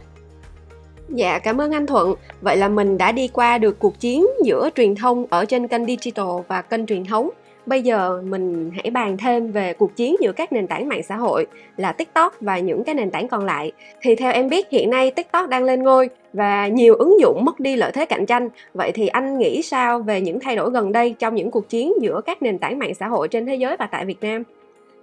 Dạ, 1.14 1.40
cảm 1.40 1.62
ơn 1.62 1.72
anh 1.72 1.86
Thuận. 1.86 2.14
Vậy 2.42 2.58
là 2.58 2.70
mình 2.70 2.98
đã 2.98 3.12
đi 3.12 3.28
qua 3.28 3.58
được 3.58 3.80
cuộc 3.80 4.00
chiến 4.00 4.26
giữa 4.44 4.70
truyền 4.76 4.96
thông 4.96 5.26
ở 5.30 5.46
trên 5.46 5.68
kênh 5.68 5.86
digital 5.86 6.28
và 6.48 6.62
kênh 6.62 6.86
truyền 6.86 7.06
thống. 7.06 7.30
Bây 7.66 7.82
giờ 7.82 8.22
mình 8.26 8.72
hãy 8.76 8.92
bàn 8.92 9.18
thêm 9.18 9.52
về 9.52 9.74
cuộc 9.74 9.96
chiến 9.96 10.16
giữa 10.22 10.32
các 10.32 10.54
nền 10.54 10.68
tảng 10.68 10.88
mạng 10.88 11.04
xã 11.04 11.16
hội 11.16 11.48
là 11.78 11.92
TikTok 11.92 12.42
và 12.42 12.60
những 12.60 12.84
cái 12.84 12.96
nền 12.96 13.12
tảng 13.12 13.28
còn 13.28 13.46
lại. 13.46 13.72
Thì 14.02 14.16
theo 14.16 14.32
em 14.32 14.50
biết 14.50 14.70
hiện 14.70 14.90
nay 14.90 15.12
TikTok 15.12 15.50
đang 15.50 15.64
lên 15.64 15.84
ngôi 15.84 16.10
và 16.34 16.68
nhiều 16.68 16.96
ứng 16.96 17.20
dụng 17.22 17.46
mất 17.46 17.60
đi 17.60 17.76
lợi 17.76 17.92
thế 17.92 18.06
cạnh 18.06 18.26
tranh. 18.26 18.50
Vậy 18.74 18.92
thì 18.92 19.08
anh 19.08 19.38
nghĩ 19.38 19.62
sao 19.62 20.00
về 20.00 20.22
những 20.22 20.40
thay 20.40 20.56
đổi 20.56 20.72
gần 20.72 20.92
đây 20.92 21.16
trong 21.20 21.36
những 21.36 21.52
cuộc 21.52 21.70
chiến 21.70 21.94
giữa 22.02 22.22
các 22.26 22.42
nền 22.42 22.58
tảng 22.60 22.80
mạng 22.80 22.96
xã 22.96 23.08
hội 23.08 23.28
trên 23.28 23.46
thế 23.46 23.56
giới 23.56 23.78
và 23.78 23.88
tại 23.92 24.06
Việt 24.06 24.22
Nam? 24.22 24.44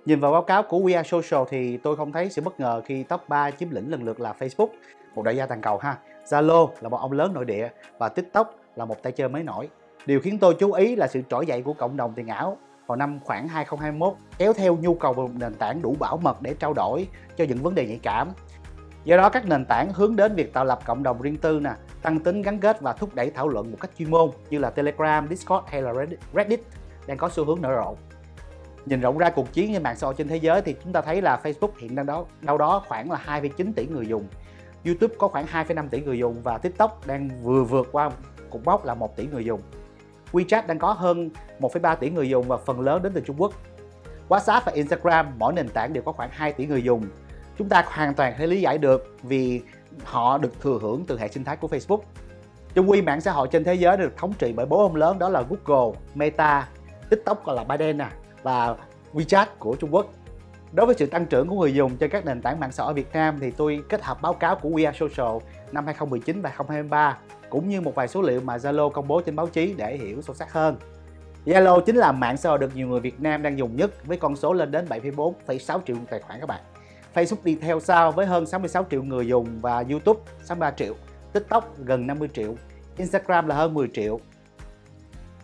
Nhìn 0.06 0.20
vào 0.20 0.32
báo 0.32 0.42
cáo 0.42 0.62
của 0.62 0.78
We 0.78 0.96
Are 0.96 1.08
Social 1.08 1.44
thì 1.50 1.76
tôi 1.76 1.96
không 1.96 2.12
thấy 2.12 2.28
sự 2.30 2.42
bất 2.42 2.60
ngờ 2.60 2.82
khi 2.84 3.02
top 3.02 3.20
3 3.28 3.50
chiếm 3.50 3.70
lĩnh 3.70 3.90
lần 3.90 4.04
lượt 4.04 4.20
là 4.20 4.34
Facebook, 4.38 4.68
một 5.16 5.22
đại 5.22 5.36
gia 5.36 5.46
toàn 5.46 5.60
cầu 5.60 5.78
ha, 5.78 5.98
Zalo 6.24 6.68
là 6.80 6.88
một 6.88 7.00
ông 7.00 7.12
lớn 7.12 7.34
nội 7.34 7.44
địa 7.44 7.68
và 7.98 8.08
TikTok 8.08 8.54
là 8.76 8.84
một 8.84 9.02
tay 9.02 9.12
chơi 9.12 9.28
mới 9.28 9.42
nổi. 9.42 9.68
Điều 10.06 10.20
khiến 10.20 10.38
tôi 10.38 10.56
chú 10.58 10.72
ý 10.72 10.96
là 10.96 11.06
sự 11.06 11.22
trỗi 11.30 11.46
dậy 11.46 11.62
của 11.62 11.72
cộng 11.72 11.96
đồng 11.96 12.12
tiền 12.16 12.26
ảo 12.26 12.56
vào 12.86 12.96
năm 12.96 13.18
khoảng 13.24 13.48
2021 13.48 14.14
kéo 14.38 14.52
theo 14.52 14.76
nhu 14.76 14.94
cầu 14.94 15.12
về 15.12 15.22
một 15.22 15.30
nền 15.34 15.54
tảng 15.54 15.82
đủ 15.82 15.96
bảo 15.98 16.16
mật 16.16 16.42
để 16.42 16.54
trao 16.58 16.72
đổi 16.72 17.08
cho 17.36 17.44
những 17.44 17.62
vấn 17.62 17.74
đề 17.74 17.86
nhạy 17.86 18.00
cảm. 18.02 18.28
Do 19.04 19.16
đó 19.16 19.28
các 19.28 19.46
nền 19.46 19.64
tảng 19.64 19.92
hướng 19.92 20.16
đến 20.16 20.34
việc 20.34 20.52
tạo 20.52 20.64
lập 20.64 20.80
cộng 20.84 21.02
đồng 21.02 21.22
riêng 21.22 21.36
tư 21.36 21.60
nè, 21.60 21.72
tăng 22.02 22.20
tính 22.20 22.42
gắn 22.42 22.58
kết 22.58 22.80
và 22.80 22.92
thúc 22.92 23.14
đẩy 23.14 23.30
thảo 23.30 23.48
luận 23.48 23.70
một 23.70 23.78
cách 23.80 23.90
chuyên 23.98 24.10
môn 24.10 24.30
như 24.50 24.58
là 24.58 24.70
Telegram, 24.70 25.28
Discord 25.28 25.66
hay 25.68 25.82
là 25.82 25.92
Reddit 26.34 26.60
đang 27.06 27.16
có 27.16 27.28
xu 27.28 27.44
hướng 27.44 27.62
nở 27.62 27.82
rộ. 27.84 27.96
Nhìn 28.86 29.00
rộng 29.00 29.18
ra 29.18 29.30
cuộc 29.30 29.52
chiến 29.52 29.72
trên 29.72 29.82
mạng 29.82 29.96
xã 29.96 30.06
hội 30.06 30.14
trên 30.18 30.28
thế 30.28 30.36
giới 30.36 30.62
thì 30.62 30.76
chúng 30.84 30.92
ta 30.92 31.00
thấy 31.00 31.22
là 31.22 31.40
Facebook 31.42 31.70
hiện 31.78 31.94
đang 31.94 32.06
đó 32.06 32.24
đâu 32.40 32.58
đó 32.58 32.82
khoảng 32.88 33.10
là 33.10 33.22
2,9 33.26 33.72
tỷ 33.76 33.86
người 33.86 34.06
dùng, 34.06 34.26
YouTube 34.86 35.14
có 35.18 35.28
khoảng 35.28 35.46
2,5 35.46 35.88
tỷ 35.88 36.00
người 36.00 36.18
dùng 36.18 36.42
và 36.42 36.58
TikTok 36.58 37.06
đang 37.06 37.30
vừa 37.42 37.64
vượt 37.64 37.88
qua 37.92 38.10
cột 38.50 38.64
mốc 38.64 38.84
là 38.84 38.94
1 38.94 39.16
tỷ 39.16 39.26
người 39.26 39.44
dùng. 39.44 39.60
WeChat 40.32 40.66
đang 40.66 40.78
có 40.78 40.92
hơn 40.92 41.30
1,3 41.60 41.96
tỷ 41.96 42.10
người 42.10 42.28
dùng 42.28 42.48
và 42.48 42.56
phần 42.56 42.80
lớn 42.80 43.02
đến 43.02 43.12
từ 43.12 43.20
Trung 43.20 43.36
Quốc. 43.38 43.52
WhatsApp 44.28 44.60
và 44.66 44.72
Instagram 44.72 45.26
mỗi 45.38 45.52
nền 45.52 45.68
tảng 45.68 45.92
đều 45.92 46.02
có 46.02 46.12
khoảng 46.12 46.30
2 46.32 46.52
tỷ 46.52 46.66
người 46.66 46.82
dùng. 46.82 47.06
Chúng 47.58 47.68
ta 47.68 47.84
hoàn 47.86 48.14
toàn 48.14 48.34
thể 48.38 48.46
lý 48.46 48.60
giải 48.60 48.78
được 48.78 49.16
vì 49.22 49.62
họ 50.04 50.38
được 50.38 50.60
thừa 50.60 50.78
hưởng 50.82 51.04
từ 51.06 51.18
hệ 51.18 51.28
sinh 51.28 51.44
thái 51.44 51.56
của 51.56 51.68
Facebook. 51.68 52.00
Trung 52.74 52.90
quy 52.90 53.02
mạng 53.02 53.20
xã 53.20 53.32
hội 53.32 53.48
trên 53.50 53.64
thế 53.64 53.74
giới 53.74 53.96
được 53.96 54.16
thống 54.16 54.32
trị 54.32 54.52
bởi 54.52 54.66
bốn 54.66 54.80
ông 54.80 54.96
lớn 54.96 55.18
đó 55.18 55.28
là 55.28 55.44
Google, 55.48 55.98
Meta, 56.14 56.68
TikTok 57.10 57.44
gọi 57.44 57.56
là 57.56 57.64
Biden 57.64 57.98
nè 57.98 58.08
và 58.42 58.76
WeChat 59.14 59.46
của 59.58 59.76
Trung 59.76 59.94
Quốc. 59.94 60.06
Đối 60.76 60.86
với 60.86 60.94
sự 60.98 61.06
tăng 61.06 61.26
trưởng 61.26 61.48
của 61.48 61.60
người 61.60 61.74
dùng 61.74 61.96
trên 61.96 62.10
các 62.10 62.24
nền 62.24 62.42
tảng 62.42 62.60
mạng 62.60 62.72
xã 62.72 62.84
hội 62.84 62.94
Việt 62.94 63.12
Nam 63.12 63.38
thì 63.40 63.50
tôi 63.50 63.82
kết 63.88 64.02
hợp 64.02 64.22
báo 64.22 64.32
cáo 64.32 64.56
của 64.56 64.68
We 64.68 64.86
Are 64.86 64.98
Social 64.98 65.36
năm 65.72 65.86
2019 65.86 66.42
và 66.42 66.50
2023 66.50 67.18
cũng 67.50 67.68
như 67.68 67.80
một 67.80 67.94
vài 67.94 68.08
số 68.08 68.22
liệu 68.22 68.40
mà 68.40 68.56
Zalo 68.56 68.90
công 68.90 69.08
bố 69.08 69.20
trên 69.20 69.36
báo 69.36 69.46
chí 69.46 69.74
để 69.76 69.96
hiểu 69.96 70.22
sâu 70.22 70.34
sắc 70.34 70.52
hơn. 70.52 70.76
Zalo 71.46 71.80
chính 71.80 71.96
là 71.96 72.12
mạng 72.12 72.36
xã 72.36 72.48
hội 72.48 72.58
được 72.58 72.76
nhiều 72.76 72.88
người 72.88 73.00
Việt 73.00 73.20
Nam 73.20 73.42
đang 73.42 73.58
dùng 73.58 73.76
nhất 73.76 74.06
với 74.06 74.16
con 74.16 74.36
số 74.36 74.52
lên 74.52 74.70
đến 74.70 74.86
7,4,6 74.88 75.80
triệu 75.86 75.96
tài 76.10 76.20
khoản 76.20 76.40
các 76.40 76.46
bạn. 76.46 76.60
Facebook 77.14 77.44
đi 77.44 77.56
theo 77.60 77.80
sau 77.80 78.12
với 78.12 78.26
hơn 78.26 78.46
66 78.46 78.86
triệu 78.90 79.02
người 79.02 79.26
dùng 79.26 79.46
và 79.60 79.84
YouTube 79.90 80.20
63 80.42 80.70
triệu, 80.70 80.94
TikTok 81.32 81.78
gần 81.78 82.06
50 82.06 82.28
triệu, 82.34 82.54
Instagram 82.96 83.46
là 83.46 83.54
hơn 83.54 83.74
10 83.74 83.88
triệu. 83.94 84.20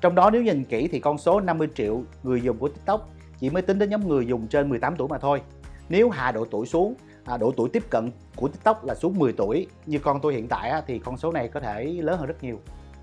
Trong 0.01 0.15
đó 0.15 0.31
nếu 0.31 0.43
nhìn 0.43 0.65
kỹ 0.65 0.89
thì 0.93 1.01
con 1.01 1.19
số 1.19 1.41
50 1.41 1.69
triệu 1.75 2.03
người 2.23 2.41
dùng 2.41 2.59
của 2.59 2.69
TikTok 2.69 3.09
chỉ 3.43 3.51
mới 3.51 3.63
tính 3.63 3.79
đến 3.79 3.91
nhóm 3.91 4.09
người 4.09 4.27
dùng 4.27 4.47
trên 4.47 4.69
18 4.69 4.97
tuổi 4.97 5.09
mà 5.09 5.19
thôi. 5.19 5.43
Nếu 5.89 6.11
hạ 6.11 6.33
độ 6.33 6.45
tuổi 6.51 6.67
xuống, 6.67 6.95
à, 7.25 7.37
độ 7.37 7.53
tuổi 7.57 7.69
tiếp 7.73 7.83
cận 7.91 8.11
của 8.37 8.49
TikTok 8.49 8.85
là 8.85 8.95
xuống 8.95 9.19
10 9.19 9.33
tuổi 9.33 9.67
như 9.87 9.99
con 9.99 10.21
tôi 10.21 10.35
hiện 10.35 10.49
tại 10.49 10.83
thì 10.87 10.99
con 10.99 11.17
số 11.17 11.33
này 11.33 11.49
có 11.49 11.61
thể 11.61 11.85
lớn 11.85 12.19
hơn 12.19 12.27
rất 12.27 12.43
nhiều. 12.43 12.61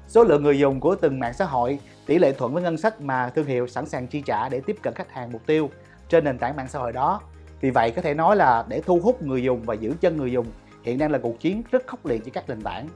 Số 0.08 0.24
lượng 0.24 0.44
người 0.44 0.60
dùng 0.60 0.80
của 0.80 0.96
từng 0.96 1.20
mạng 1.20 1.34
xã 1.34 1.46
hội 1.46 1.80
tỷ 2.06 2.20
lệ 2.20 2.32
thuận 2.32 2.54
với 2.54 2.64
ngân 2.64 2.78
sách 2.78 3.02
mà 3.02 3.30
thương 3.30 3.46
hiệu 3.46 3.68
sẵn 3.68 3.86
sàng 3.86 4.08
chi 4.08 4.22
trả 4.26 4.50
để 4.50 4.62
tiếp 4.66 4.76
cận 4.82 4.94
khách 4.94 5.12
hàng 5.12 5.32
mục 5.32 5.42
tiêu 5.46 5.70
trên 6.10 6.24
nền 6.24 6.38
tảng 6.38 6.56
mạng 6.56 6.68
xã 6.70 6.80
hội 6.80 6.92
đó. 6.92 7.22
Vì 7.62 7.70
vậy 7.70 7.92
có 7.92 8.02
thể 8.02 8.14
nói 8.14 8.36
là 8.36 8.66
để 8.68 8.82
thu 8.86 9.00
hút 9.00 9.24
người 9.24 9.44
dùng 9.44 9.62
và 9.64 9.74
giữ 9.74 9.94
chân 10.02 10.18
người 10.18 10.32
dùng 10.32 10.46
hiện 10.84 10.98
đang 10.98 11.12
là 11.12 11.18
cuộc 11.18 11.40
chiến 11.40 11.64
rất 11.72 11.88
khốc 11.88 12.06
liệt 12.06 12.24
giữa 12.26 12.32
các 12.34 12.50
nền 12.50 12.62
tảng. 12.62 12.88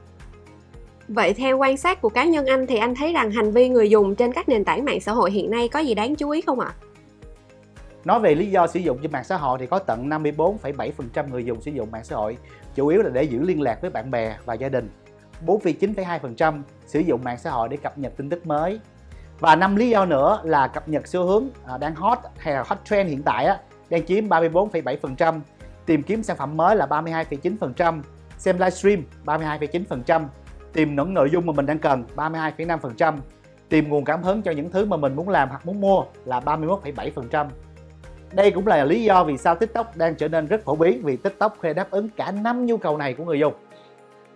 Vậy 1.08 1.34
theo 1.34 1.58
quan 1.58 1.76
sát 1.76 2.00
của 2.00 2.08
cá 2.08 2.24
nhân 2.24 2.46
anh 2.46 2.66
thì 2.66 2.76
anh 2.76 2.94
thấy 2.94 3.12
rằng 3.12 3.30
hành 3.30 3.50
vi 3.50 3.68
người 3.68 3.90
dùng 3.90 4.14
trên 4.14 4.32
các 4.32 4.48
nền 4.48 4.64
tảng 4.64 4.84
mạng 4.84 5.00
xã 5.00 5.12
hội 5.12 5.30
hiện 5.30 5.50
nay 5.50 5.68
có 5.68 5.80
gì 5.80 5.94
đáng 5.94 6.16
chú 6.16 6.30
ý 6.30 6.40
không 6.40 6.60
ạ? 6.60 6.74
Nói 8.04 8.20
về 8.20 8.34
lý 8.34 8.50
do 8.50 8.66
sử 8.66 8.80
dụng 8.80 8.98
trên 9.02 9.12
mạng 9.12 9.24
xã 9.24 9.36
hội 9.36 9.58
thì 9.58 9.66
có 9.66 9.78
tận 9.78 10.08
54,7% 10.08 11.28
người 11.28 11.44
dùng 11.44 11.60
sử 11.60 11.70
dụng 11.70 11.90
mạng 11.90 12.04
xã 12.04 12.16
hội 12.16 12.36
chủ 12.74 12.86
yếu 12.86 13.02
là 13.02 13.10
để 13.10 13.22
giữ 13.22 13.42
liên 13.42 13.62
lạc 13.62 13.80
với 13.80 13.90
bạn 13.90 14.10
bè 14.10 14.36
và 14.44 14.54
gia 14.54 14.68
đình. 14.68 14.90
49,2% 15.46 16.62
sử 16.86 17.00
dụng 17.00 17.24
mạng 17.24 17.38
xã 17.38 17.50
hội 17.50 17.68
để 17.68 17.76
cập 17.76 17.98
nhật 17.98 18.12
tin 18.16 18.30
tức 18.30 18.46
mới. 18.46 18.80
Và 19.40 19.56
năm 19.56 19.76
lý 19.76 19.90
do 19.90 20.04
nữa 20.04 20.40
là 20.44 20.68
cập 20.68 20.88
nhật 20.88 21.06
xu 21.06 21.24
hướng 21.24 21.48
à, 21.66 21.78
đang 21.78 21.94
hot 21.94 22.18
hay 22.38 22.54
là 22.54 22.64
hot 22.66 22.78
trend 22.84 23.10
hiện 23.10 23.22
tại 23.22 23.44
á, 23.44 23.58
đang 23.90 24.06
chiếm 24.06 24.28
34,7%, 24.28 25.40
tìm 25.86 26.02
kiếm 26.02 26.22
sản 26.22 26.36
phẩm 26.36 26.56
mới 26.56 26.76
là 26.76 26.86
32,9%, 26.86 28.02
xem 28.38 28.58
livestream 28.58 29.02
32,9%, 29.24 30.24
tìm 30.72 30.96
những 30.96 31.14
nội 31.14 31.30
dung 31.32 31.46
mà 31.46 31.52
mình 31.52 31.66
đang 31.66 31.78
cần 31.78 32.04
32,5%, 32.16 33.18
tìm 33.68 33.88
nguồn 33.88 34.04
cảm 34.04 34.22
hứng 34.22 34.42
cho 34.42 34.52
những 34.52 34.70
thứ 34.70 34.84
mà 34.84 34.96
mình 34.96 35.16
muốn 35.16 35.28
làm 35.28 35.48
hoặc 35.48 35.66
muốn 35.66 35.80
mua 35.80 36.04
là 36.24 36.40
31,7%. 36.40 37.46
Đây 38.34 38.50
cũng 38.50 38.66
là 38.66 38.84
lý 38.84 39.04
do 39.04 39.24
vì 39.24 39.38
sao 39.38 39.54
TikTok 39.54 39.96
đang 39.96 40.14
trở 40.14 40.28
nên 40.28 40.46
rất 40.46 40.64
phổ 40.64 40.76
biến 40.76 41.02
vì 41.02 41.16
TikTok 41.16 41.58
có 41.62 41.72
đáp 41.72 41.90
ứng 41.90 42.08
cả 42.08 42.30
năm 42.30 42.66
nhu 42.66 42.76
cầu 42.76 42.98
này 42.98 43.14
của 43.14 43.24
người 43.24 43.38
dùng. 43.38 43.54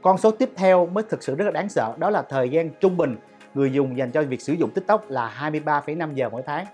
Con 0.02 0.18
số 0.18 0.30
tiếp 0.30 0.50
theo 0.56 0.86
mới 0.86 1.04
thực 1.08 1.22
sự 1.22 1.34
rất 1.34 1.44
là 1.44 1.50
đáng 1.50 1.68
sợ 1.68 1.92
đó 1.98 2.10
là 2.10 2.22
thời 2.22 2.48
gian 2.48 2.70
trung 2.80 2.96
bình 2.96 3.16
người 3.54 3.72
dùng 3.72 3.98
dành 3.98 4.10
cho 4.10 4.22
việc 4.22 4.40
sử 4.40 4.52
dụng 4.52 4.70
TikTok 4.70 5.10
là 5.10 5.50
23,5 5.52 6.14
giờ 6.14 6.28
mỗi 6.28 6.42
tháng. 6.46 6.66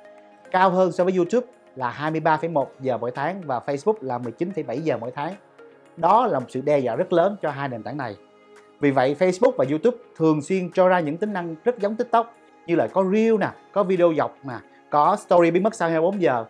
Cao 0.50 0.70
hơn 0.70 0.92
so 0.92 1.04
với 1.04 1.16
YouTube 1.16 1.46
là 1.76 2.10
23,1 2.12 2.66
giờ 2.80 2.98
mỗi 2.98 3.10
tháng 3.10 3.42
và 3.46 3.60
Facebook 3.66 3.94
là 4.00 4.18
19,7 4.18 4.80
giờ 4.80 4.96
mỗi 4.96 5.10
tháng. 5.14 5.34
Đó 5.96 6.26
là 6.26 6.38
một 6.38 6.46
sự 6.48 6.60
đe 6.60 6.78
dọa 6.78 6.96
rất 6.96 7.12
lớn 7.12 7.36
cho 7.42 7.50
hai 7.50 7.68
nền 7.68 7.82
tảng 7.82 7.96
này. 7.96 8.16
Vì 8.80 8.90
vậy 8.90 9.16
Facebook 9.18 9.52
và 9.56 9.64
YouTube 9.70 9.96
thường 10.16 10.42
xuyên 10.42 10.70
cho 10.70 10.88
ra 10.88 11.00
những 11.00 11.16
tính 11.16 11.32
năng 11.32 11.54
rất 11.64 11.78
giống 11.78 11.96
TikTok 11.96 12.34
như 12.66 12.74
là 12.76 12.86
có 12.86 13.04
reel 13.12 13.38
nè, 13.38 13.48
có 13.72 13.82
video 13.82 14.12
dọc 14.16 14.36
nè, 14.44 14.54
có 14.90 15.16
story 15.16 15.50
biến 15.50 15.62
mất 15.62 15.74
sau 15.74 15.88
24 15.88 16.22
giờ. 16.22 16.44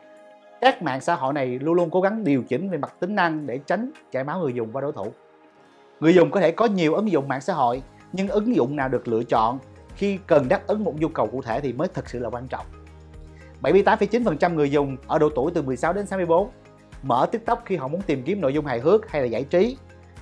Các 0.64 0.82
mạng 0.82 1.00
xã 1.00 1.14
hội 1.14 1.32
này 1.32 1.58
luôn 1.58 1.74
luôn 1.74 1.90
cố 1.90 2.00
gắng 2.00 2.24
điều 2.24 2.42
chỉnh 2.42 2.70
về 2.70 2.78
mặt 2.78 2.94
tính 3.00 3.14
năng 3.14 3.46
để 3.46 3.58
tránh 3.66 3.90
chảy 4.12 4.24
máu 4.24 4.40
người 4.40 4.52
dùng 4.52 4.72
và 4.72 4.80
đối 4.80 4.92
thủ. 4.92 5.12
Người 6.00 6.14
dùng 6.14 6.30
có 6.30 6.40
thể 6.40 6.50
có 6.50 6.66
nhiều 6.66 6.94
ứng 6.94 7.10
dụng 7.10 7.28
mạng 7.28 7.40
xã 7.40 7.54
hội, 7.54 7.82
nhưng 8.12 8.28
ứng 8.28 8.56
dụng 8.56 8.76
nào 8.76 8.88
được 8.88 9.08
lựa 9.08 9.22
chọn 9.22 9.58
khi 9.96 10.18
cần 10.26 10.48
đáp 10.48 10.66
ứng 10.66 10.84
một 10.84 10.94
nhu 11.00 11.08
cầu 11.08 11.26
cụ 11.26 11.42
thể 11.42 11.60
thì 11.60 11.72
mới 11.72 11.88
thực 11.88 12.08
sự 12.08 12.18
là 12.18 12.30
quan 12.30 12.48
trọng. 12.48 12.66
78,9% 13.62 14.54
người 14.54 14.70
dùng 14.70 14.96
ở 15.06 15.18
độ 15.18 15.28
tuổi 15.34 15.50
từ 15.54 15.62
16 15.62 15.92
đến 15.92 16.06
64 16.06 16.50
mở 17.02 17.26
TikTok 17.32 17.62
khi 17.64 17.76
họ 17.76 17.88
muốn 17.88 18.02
tìm 18.02 18.22
kiếm 18.22 18.40
nội 18.40 18.54
dung 18.54 18.66
hài 18.66 18.80
hước 18.80 19.10
hay 19.10 19.22
là 19.22 19.28
giải 19.28 19.44
trí. 19.44 19.76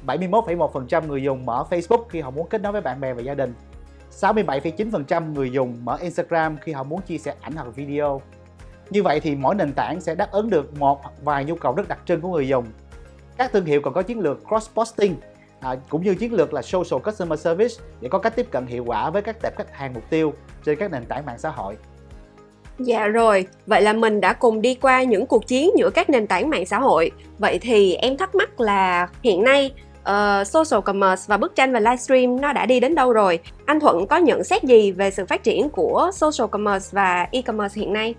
71,1% 0.07 1.07
người 1.07 1.23
dùng 1.23 1.47
mở 1.47 1.65
Facebook 1.71 2.05
khi 2.09 2.21
họ 2.21 2.31
muốn 2.31 2.49
kết 2.49 2.63
nối 2.63 2.73
với 2.73 2.81
bạn 2.81 3.01
bè 3.01 3.15
và 3.15 3.23
gia 3.23 3.35
đình. 3.35 3.55
67,9% 4.21 5.33
người 5.33 5.51
dùng 5.53 5.77
mở 5.85 5.97
Instagram 6.01 6.57
khi 6.61 6.73
họ 6.73 6.83
muốn 6.83 7.01
chia 7.01 7.19
sẻ 7.19 7.35
ảnh 7.41 7.53
hoặc 7.53 7.77
video. 7.77 8.21
Như 8.93 9.03
vậy 9.03 9.21
thì 9.21 9.35
mỗi 9.35 9.55
nền 9.55 9.73
tảng 9.73 10.01
sẽ 10.01 10.15
đáp 10.15 10.31
ứng 10.33 10.51
được 10.51 10.79
một 10.79 11.01
vài 11.25 11.45
nhu 11.45 11.55
cầu 11.55 11.75
rất 11.75 11.89
đặc 11.89 11.99
trưng 12.07 12.21
của 12.21 12.29
người 12.29 12.49
dùng. 12.49 12.65
Các 13.37 13.53
thương 13.53 13.65
hiệu 13.65 13.81
còn 13.81 13.95
có 13.95 14.03
chiến 14.03 14.21
lược 14.21 14.41
cross-posting 14.49 15.15
à, 15.61 15.77
cũng 15.89 16.03
như 16.03 16.15
chiến 16.15 16.33
lược 16.33 16.55
là 16.55 16.63
social 16.63 17.01
customer 17.05 17.41
service 17.41 17.75
để 18.01 18.09
có 18.09 18.19
cách 18.19 18.37
tiếp 18.37 18.47
cận 18.51 18.67
hiệu 18.67 18.85
quả 18.85 19.11
với 19.11 19.23
các 19.23 19.43
tệp 19.43 19.57
khách 19.57 19.77
hàng 19.77 19.95
mục 19.95 20.03
tiêu 20.11 20.33
trên 20.65 20.79
các 20.79 20.93
nền 20.93 21.05
tảng 21.05 21.27
mạng 21.27 21.39
xã 21.39 21.49
hội. 21.49 21.77
Dạ 22.79 23.07
rồi, 23.07 23.47
vậy 23.67 23.83
là 23.83 23.93
mình 23.93 24.21
đã 24.21 24.33
cùng 24.33 24.63
đi 24.63 24.75
qua 24.75 25.03
những 25.03 25.27
cuộc 25.27 25.47
chiến 25.47 25.71
giữa 25.79 25.91
các 25.91 26.11
nền 26.11 26.27
tảng 26.27 26.51
mạng 26.51 26.67
xã 26.67 26.79
hội. 26.79 27.11
Vậy 27.39 27.59
thì 27.63 27.95
em 27.95 28.17
thắc 28.17 28.35
mắc 28.35 28.61
là 28.61 29.09
hiện 29.23 29.45
nay 29.45 29.73
uh, 30.01 30.47
social 30.47 30.81
commerce 30.85 31.23
và 31.27 31.37
bức 31.37 31.55
tranh 31.55 31.73
và 31.73 31.81
livestream 31.81 32.41
nó 32.41 32.53
đã 32.53 32.67
đi 32.67 32.81
đến 32.81 32.95
đâu 32.95 33.13
rồi? 33.13 33.39
Anh 33.67 33.81
Thuận 33.81 34.07
có 34.07 34.17
nhận 34.17 34.45
xét 34.45 34.65
gì 34.65 34.93
về 34.93 35.11
sự 35.11 35.27
phát 35.27 35.43
triển 35.43 35.69
của 35.69 36.11
social 36.15 36.49
commerce 36.51 36.89
và 36.93 37.29
e-commerce 37.33 37.81
hiện 37.81 37.93
nay? 37.93 38.15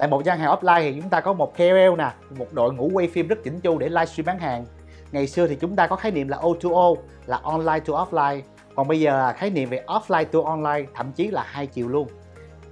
Tại 0.00 0.08
một 0.08 0.24
gian 0.24 0.38
hàng 0.38 0.50
offline 0.50 0.80
thì 0.80 1.00
chúng 1.00 1.10
ta 1.10 1.20
có 1.20 1.32
một 1.32 1.56
KOL 1.56 1.96
nè, 1.98 2.12
một 2.38 2.46
đội 2.52 2.74
ngũ 2.74 2.90
quay 2.92 3.08
phim 3.08 3.28
rất 3.28 3.38
chỉnh 3.44 3.60
chu 3.60 3.78
để 3.78 3.88
livestream 3.88 4.26
bán 4.26 4.38
hàng 4.38 4.64
ngày 5.12 5.26
xưa 5.26 5.46
thì 5.46 5.56
chúng 5.56 5.76
ta 5.76 5.86
có 5.86 5.96
khái 5.96 6.12
niệm 6.12 6.28
là 6.28 6.36
O2O 6.36 6.96
là 7.26 7.40
online 7.42 7.80
to 7.80 8.06
offline 8.06 8.40
còn 8.74 8.88
bây 8.88 9.00
giờ 9.00 9.18
là 9.18 9.32
khái 9.32 9.50
niệm 9.50 9.68
về 9.68 9.84
offline 9.86 10.24
to 10.24 10.38
online 10.44 10.86
thậm 10.94 11.12
chí 11.12 11.28
là 11.28 11.44
hai 11.46 11.66
chiều 11.66 11.88
luôn 11.88 12.08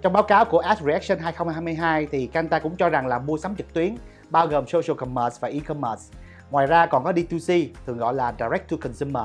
trong 0.02 0.12
báo 0.12 0.22
cáo 0.22 0.44
của 0.44 0.58
Ad 0.58 0.78
Reaction 0.78 1.18
2022 1.18 2.06
thì 2.10 2.26
Kanta 2.26 2.58
cũng 2.58 2.76
cho 2.76 2.88
rằng 2.88 3.06
là 3.06 3.18
mua 3.18 3.38
sắm 3.38 3.56
trực 3.56 3.74
tuyến 3.74 3.96
bao 4.30 4.46
gồm 4.46 4.66
social 4.66 4.96
commerce 4.96 5.38
và 5.40 5.48
e-commerce. 5.48 6.02
Ngoài 6.50 6.66
ra 6.66 6.86
còn 6.86 7.04
có 7.04 7.12
D2C, 7.12 7.68
thường 7.86 7.98
gọi 7.98 8.14
là 8.14 8.34
direct 8.38 8.70
to 8.70 8.76
consumer. 8.80 9.24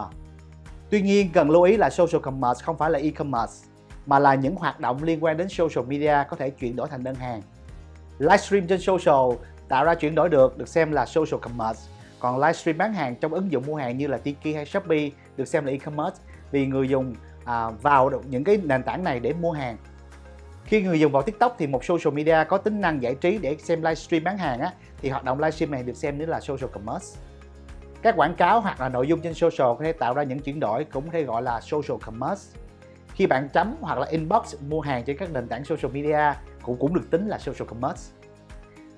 Tuy 0.89 1.01
nhiên 1.01 1.29
cần 1.33 1.49
lưu 1.49 1.63
ý 1.63 1.77
là 1.77 1.89
social 1.89 2.21
commerce 2.21 2.63
không 2.63 2.77
phải 2.77 2.89
là 2.89 2.99
e-commerce 2.99 3.53
mà 4.05 4.19
là 4.19 4.35
những 4.35 4.55
hoạt 4.55 4.79
động 4.79 5.03
liên 5.03 5.23
quan 5.23 5.37
đến 5.37 5.49
social 5.49 5.85
media 5.87 6.15
có 6.29 6.35
thể 6.35 6.49
chuyển 6.49 6.75
đổi 6.75 6.87
thành 6.87 7.03
đơn 7.03 7.15
hàng. 7.15 7.41
Livestream 8.19 8.67
trên 8.67 8.79
social 8.79 9.37
tạo 9.67 9.85
ra 9.85 9.95
chuyển 9.95 10.15
đổi 10.15 10.29
được 10.29 10.57
được 10.57 10.67
xem 10.67 10.91
là 10.91 11.05
social 11.05 11.39
commerce 11.41 11.81
còn 12.19 12.39
livestream 12.39 12.77
bán 12.77 12.93
hàng 12.93 13.15
trong 13.15 13.33
ứng 13.33 13.51
dụng 13.51 13.63
mua 13.67 13.75
hàng 13.75 13.97
như 13.97 14.07
là 14.07 14.17
Tiki 14.17 14.55
hay 14.55 14.65
Shopee 14.65 15.09
được 15.37 15.47
xem 15.47 15.65
là 15.65 15.71
e-commerce 15.71 16.17
vì 16.51 16.65
người 16.65 16.89
dùng 16.89 17.15
à, 17.45 17.69
vào 17.69 18.11
những 18.29 18.43
cái 18.43 18.59
nền 18.63 18.83
tảng 18.83 19.03
này 19.03 19.19
để 19.19 19.33
mua 19.33 19.51
hàng 19.51 19.77
khi 20.65 20.81
người 20.81 20.99
dùng 20.99 21.11
vào 21.11 21.23
TikTok 21.23 21.55
thì 21.57 21.67
một 21.67 21.85
social 21.85 22.13
media 22.13 22.43
có 22.49 22.57
tính 22.57 22.81
năng 22.81 23.01
giải 23.01 23.15
trí 23.15 23.37
để 23.37 23.55
xem 23.59 23.81
livestream 23.81 24.23
bán 24.23 24.37
hàng 24.37 24.59
á, 24.59 24.71
thì 25.01 25.09
hoạt 25.09 25.23
động 25.23 25.39
livestream 25.39 25.71
này 25.71 25.83
được 25.83 25.95
xem 25.95 26.17
như 26.17 26.25
là 26.25 26.39
social 26.39 26.69
commerce. 26.71 27.19
Các 28.01 28.15
quảng 28.17 28.35
cáo 28.35 28.61
hoặc 28.61 28.81
là 28.81 28.89
nội 28.89 29.07
dung 29.07 29.21
trên 29.21 29.33
social 29.33 29.57
có 29.57 29.79
thể 29.79 29.91
tạo 29.91 30.13
ra 30.13 30.23
những 30.23 30.39
chuyển 30.39 30.59
đổi 30.59 30.83
cũng 30.83 31.05
có 31.05 31.09
thể 31.11 31.23
gọi 31.23 31.41
là 31.41 31.61
social 31.61 31.97
commerce. 32.01 32.59
Khi 33.13 33.27
bạn 33.27 33.49
chấm 33.53 33.75
hoặc 33.81 33.99
là 33.99 34.07
inbox 34.07 34.55
mua 34.69 34.81
hàng 34.81 35.03
trên 35.03 35.17
các 35.17 35.33
nền 35.33 35.47
tảng 35.47 35.65
social 35.65 35.91
media 35.91 36.33
cũng 36.63 36.77
cũng 36.79 36.93
được 36.93 37.11
tính 37.11 37.27
là 37.27 37.37
social 37.37 37.67
commerce. 37.67 38.01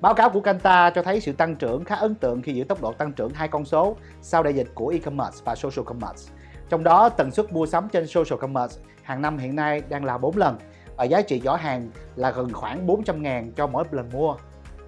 Báo 0.02 0.14
cáo 0.14 0.30
của 0.30 0.42
Kanta 0.42 0.90
cho 0.90 1.04
thấy 1.04 1.20
sự 1.20 1.32
tăng 1.32 1.56
trưởng 1.56 1.84
khá 1.84 1.96
ấn 1.96 2.16
tượng 2.16 2.42
khi 2.42 2.54
giữ 2.54 2.64
tốc 2.64 2.82
độ 2.82 2.94
tăng 2.94 3.14
trưởng 3.14 3.34
hai 3.34 3.48
con 3.48 3.66
số 3.66 3.96
sau 4.22 4.44
đại 4.44 4.54
dịch 4.54 4.68
của 4.76 4.88
e-commerce 4.88 5.38
và 5.46 5.56
social 5.56 5.86
commerce. 5.86 6.34
Trong 6.70 6.84
đó, 6.84 7.10
tần 7.10 7.32
suất 7.32 7.54
mua 7.54 7.66
sắm 7.66 7.90
trên 7.90 8.08
social 8.08 8.40
commerce 8.40 8.82
hàng 9.04 9.22
năm 9.22 9.38
hiện 9.38 9.56
nay 9.56 9.82
đang 9.90 10.06
là 10.06 10.18
4 10.18 10.38
lần 10.38 10.58
và 10.98 11.04
giá 11.04 11.22
trị 11.22 11.42
giỏ 11.44 11.56
hàng 11.56 11.90
là 12.16 12.32
gần 12.32 12.54
khoảng 12.54 12.88
400 12.88 13.22
ngàn 13.22 13.52
cho 13.52 13.68
mỗi 13.68 13.84
lần 13.92 14.10
mua. 14.14 14.36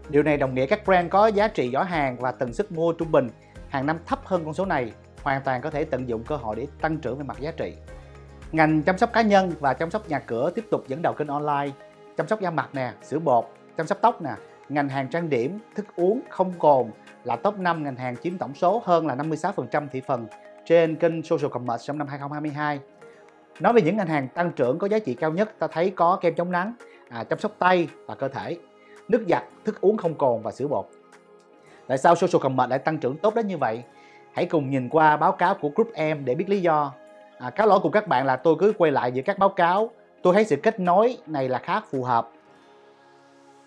Điều 0.09 0.23
này 0.23 0.37
đồng 0.37 0.55
nghĩa 0.55 0.65
các 0.65 0.85
brand 0.85 1.09
có 1.09 1.27
giá 1.27 1.47
trị 1.47 1.69
giỏ 1.73 1.83
hàng 1.83 2.17
và 2.19 2.31
tần 2.31 2.53
suất 2.53 2.71
mua 2.71 2.93
trung 2.93 3.11
bình 3.11 3.29
hàng 3.69 3.85
năm 3.85 3.97
thấp 4.05 4.19
hơn 4.25 4.45
con 4.45 4.53
số 4.53 4.65
này 4.65 4.91
hoàn 5.23 5.41
toàn 5.41 5.61
có 5.61 5.69
thể 5.69 5.83
tận 5.83 6.09
dụng 6.09 6.23
cơ 6.23 6.35
hội 6.35 6.55
để 6.55 6.67
tăng 6.81 6.97
trưởng 6.97 7.17
về 7.17 7.23
mặt 7.23 7.37
giá 7.39 7.51
trị. 7.51 7.73
Ngành 8.51 8.83
chăm 8.83 8.97
sóc 8.97 9.13
cá 9.13 9.21
nhân 9.21 9.53
và 9.59 9.73
chăm 9.73 9.91
sóc 9.91 10.09
nhà 10.09 10.19
cửa 10.19 10.51
tiếp 10.55 10.65
tục 10.71 10.83
dẫn 10.87 11.01
đầu 11.01 11.13
kênh 11.13 11.27
online, 11.27 11.71
chăm 12.17 12.27
sóc 12.27 12.41
da 12.41 12.49
mặt 12.49 12.69
nè, 12.73 12.93
sữa 13.01 13.19
bột, 13.19 13.45
chăm 13.77 13.87
sóc 13.87 13.97
tóc 14.01 14.21
nè, 14.21 14.31
ngành 14.69 14.89
hàng 14.89 15.07
trang 15.07 15.29
điểm, 15.29 15.59
thức 15.75 15.85
uống 15.95 16.21
không 16.29 16.53
cồn 16.59 16.87
là 17.23 17.35
top 17.35 17.57
5 17.59 17.83
ngành 17.83 17.95
hàng 17.95 18.15
chiếm 18.17 18.37
tổng 18.37 18.53
số 18.53 18.81
hơn 18.85 19.07
là 19.07 19.15
56% 19.15 19.87
thị 19.91 20.01
phần 20.07 20.27
trên 20.65 20.95
kênh 20.95 21.23
Social 21.23 21.51
Commerce 21.51 21.83
trong 21.85 21.97
năm 21.97 22.07
2022. 22.07 22.79
Nói 23.59 23.73
về 23.73 23.81
những 23.81 23.97
ngành 23.97 24.07
hàng 24.07 24.27
tăng 24.27 24.51
trưởng 24.51 24.79
có 24.79 24.87
giá 24.87 24.99
trị 24.99 25.13
cao 25.13 25.31
nhất, 25.31 25.59
ta 25.59 25.67
thấy 25.67 25.89
có 25.89 26.17
kem 26.21 26.35
chống 26.35 26.51
nắng, 26.51 26.73
à, 27.09 27.23
chăm 27.23 27.39
sóc 27.39 27.51
tay 27.59 27.87
và 28.05 28.15
cơ 28.15 28.27
thể, 28.27 28.57
nước 29.07 29.25
giặt, 29.29 29.43
thức 29.65 29.81
uống 29.81 29.97
không 29.97 30.15
cồn 30.15 30.41
và 30.41 30.51
sữa 30.51 30.67
bột. 30.67 30.85
Tại 31.87 31.97
sao 31.97 32.15
Social 32.15 32.41
Commerce 32.41 32.69
lại 32.69 32.79
tăng 32.79 32.97
trưởng 32.97 33.17
tốt 33.17 33.35
đến 33.35 33.47
như 33.47 33.57
vậy? 33.57 33.83
Hãy 34.33 34.45
cùng 34.45 34.69
nhìn 34.69 34.89
qua 34.89 35.17
báo 35.17 35.31
cáo 35.31 35.55
của 35.55 35.69
Group 35.75 35.93
Em 35.93 36.25
để 36.25 36.35
biết 36.35 36.49
lý 36.49 36.61
do. 36.61 36.93
à, 37.37 37.49
cáo 37.49 37.67
lỗi 37.67 37.79
cùng 37.83 37.91
các 37.91 38.07
bạn 38.07 38.25
là 38.25 38.35
tôi 38.35 38.55
cứ 38.59 38.73
quay 38.77 38.91
lại 38.91 39.11
giữa 39.11 39.21
các 39.21 39.37
báo 39.37 39.49
cáo 39.49 39.89
tôi 40.27 40.33
thấy 40.33 40.45
sự 40.45 40.55
kết 40.55 40.79
nối 40.79 41.17
này 41.27 41.49
là 41.49 41.59
khá 41.59 41.81
phù 41.91 42.03
hợp 42.03 42.29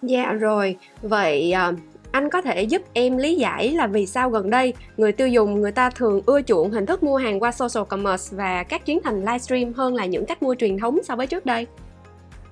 Dạ 0.02 0.32
rồi, 0.32 0.76
vậy 1.02 1.52
à, 1.52 1.72
anh 2.12 2.30
có 2.30 2.42
thể 2.42 2.62
giúp 2.62 2.82
em 2.92 3.16
lý 3.16 3.36
giải 3.36 3.72
là 3.72 3.86
vì 3.86 4.06
sao 4.06 4.30
gần 4.30 4.50
đây 4.50 4.74
người 4.96 5.12
tiêu 5.12 5.28
dùng 5.28 5.60
người 5.60 5.72
ta 5.72 5.90
thường 5.90 6.20
ưa 6.26 6.42
chuộng 6.42 6.70
hình 6.70 6.86
thức 6.86 7.02
mua 7.02 7.16
hàng 7.16 7.40
qua 7.40 7.52
social 7.52 7.84
commerce 7.88 8.36
và 8.36 8.62
các 8.62 8.86
chuyến 8.86 9.00
thành 9.04 9.20
livestream 9.20 9.72
hơn 9.72 9.94
là 9.94 10.06
những 10.06 10.26
cách 10.26 10.42
mua 10.42 10.54
truyền 10.54 10.78
thống 10.78 10.98
so 11.04 11.16
với 11.16 11.26
trước 11.26 11.46
đây? 11.46 11.66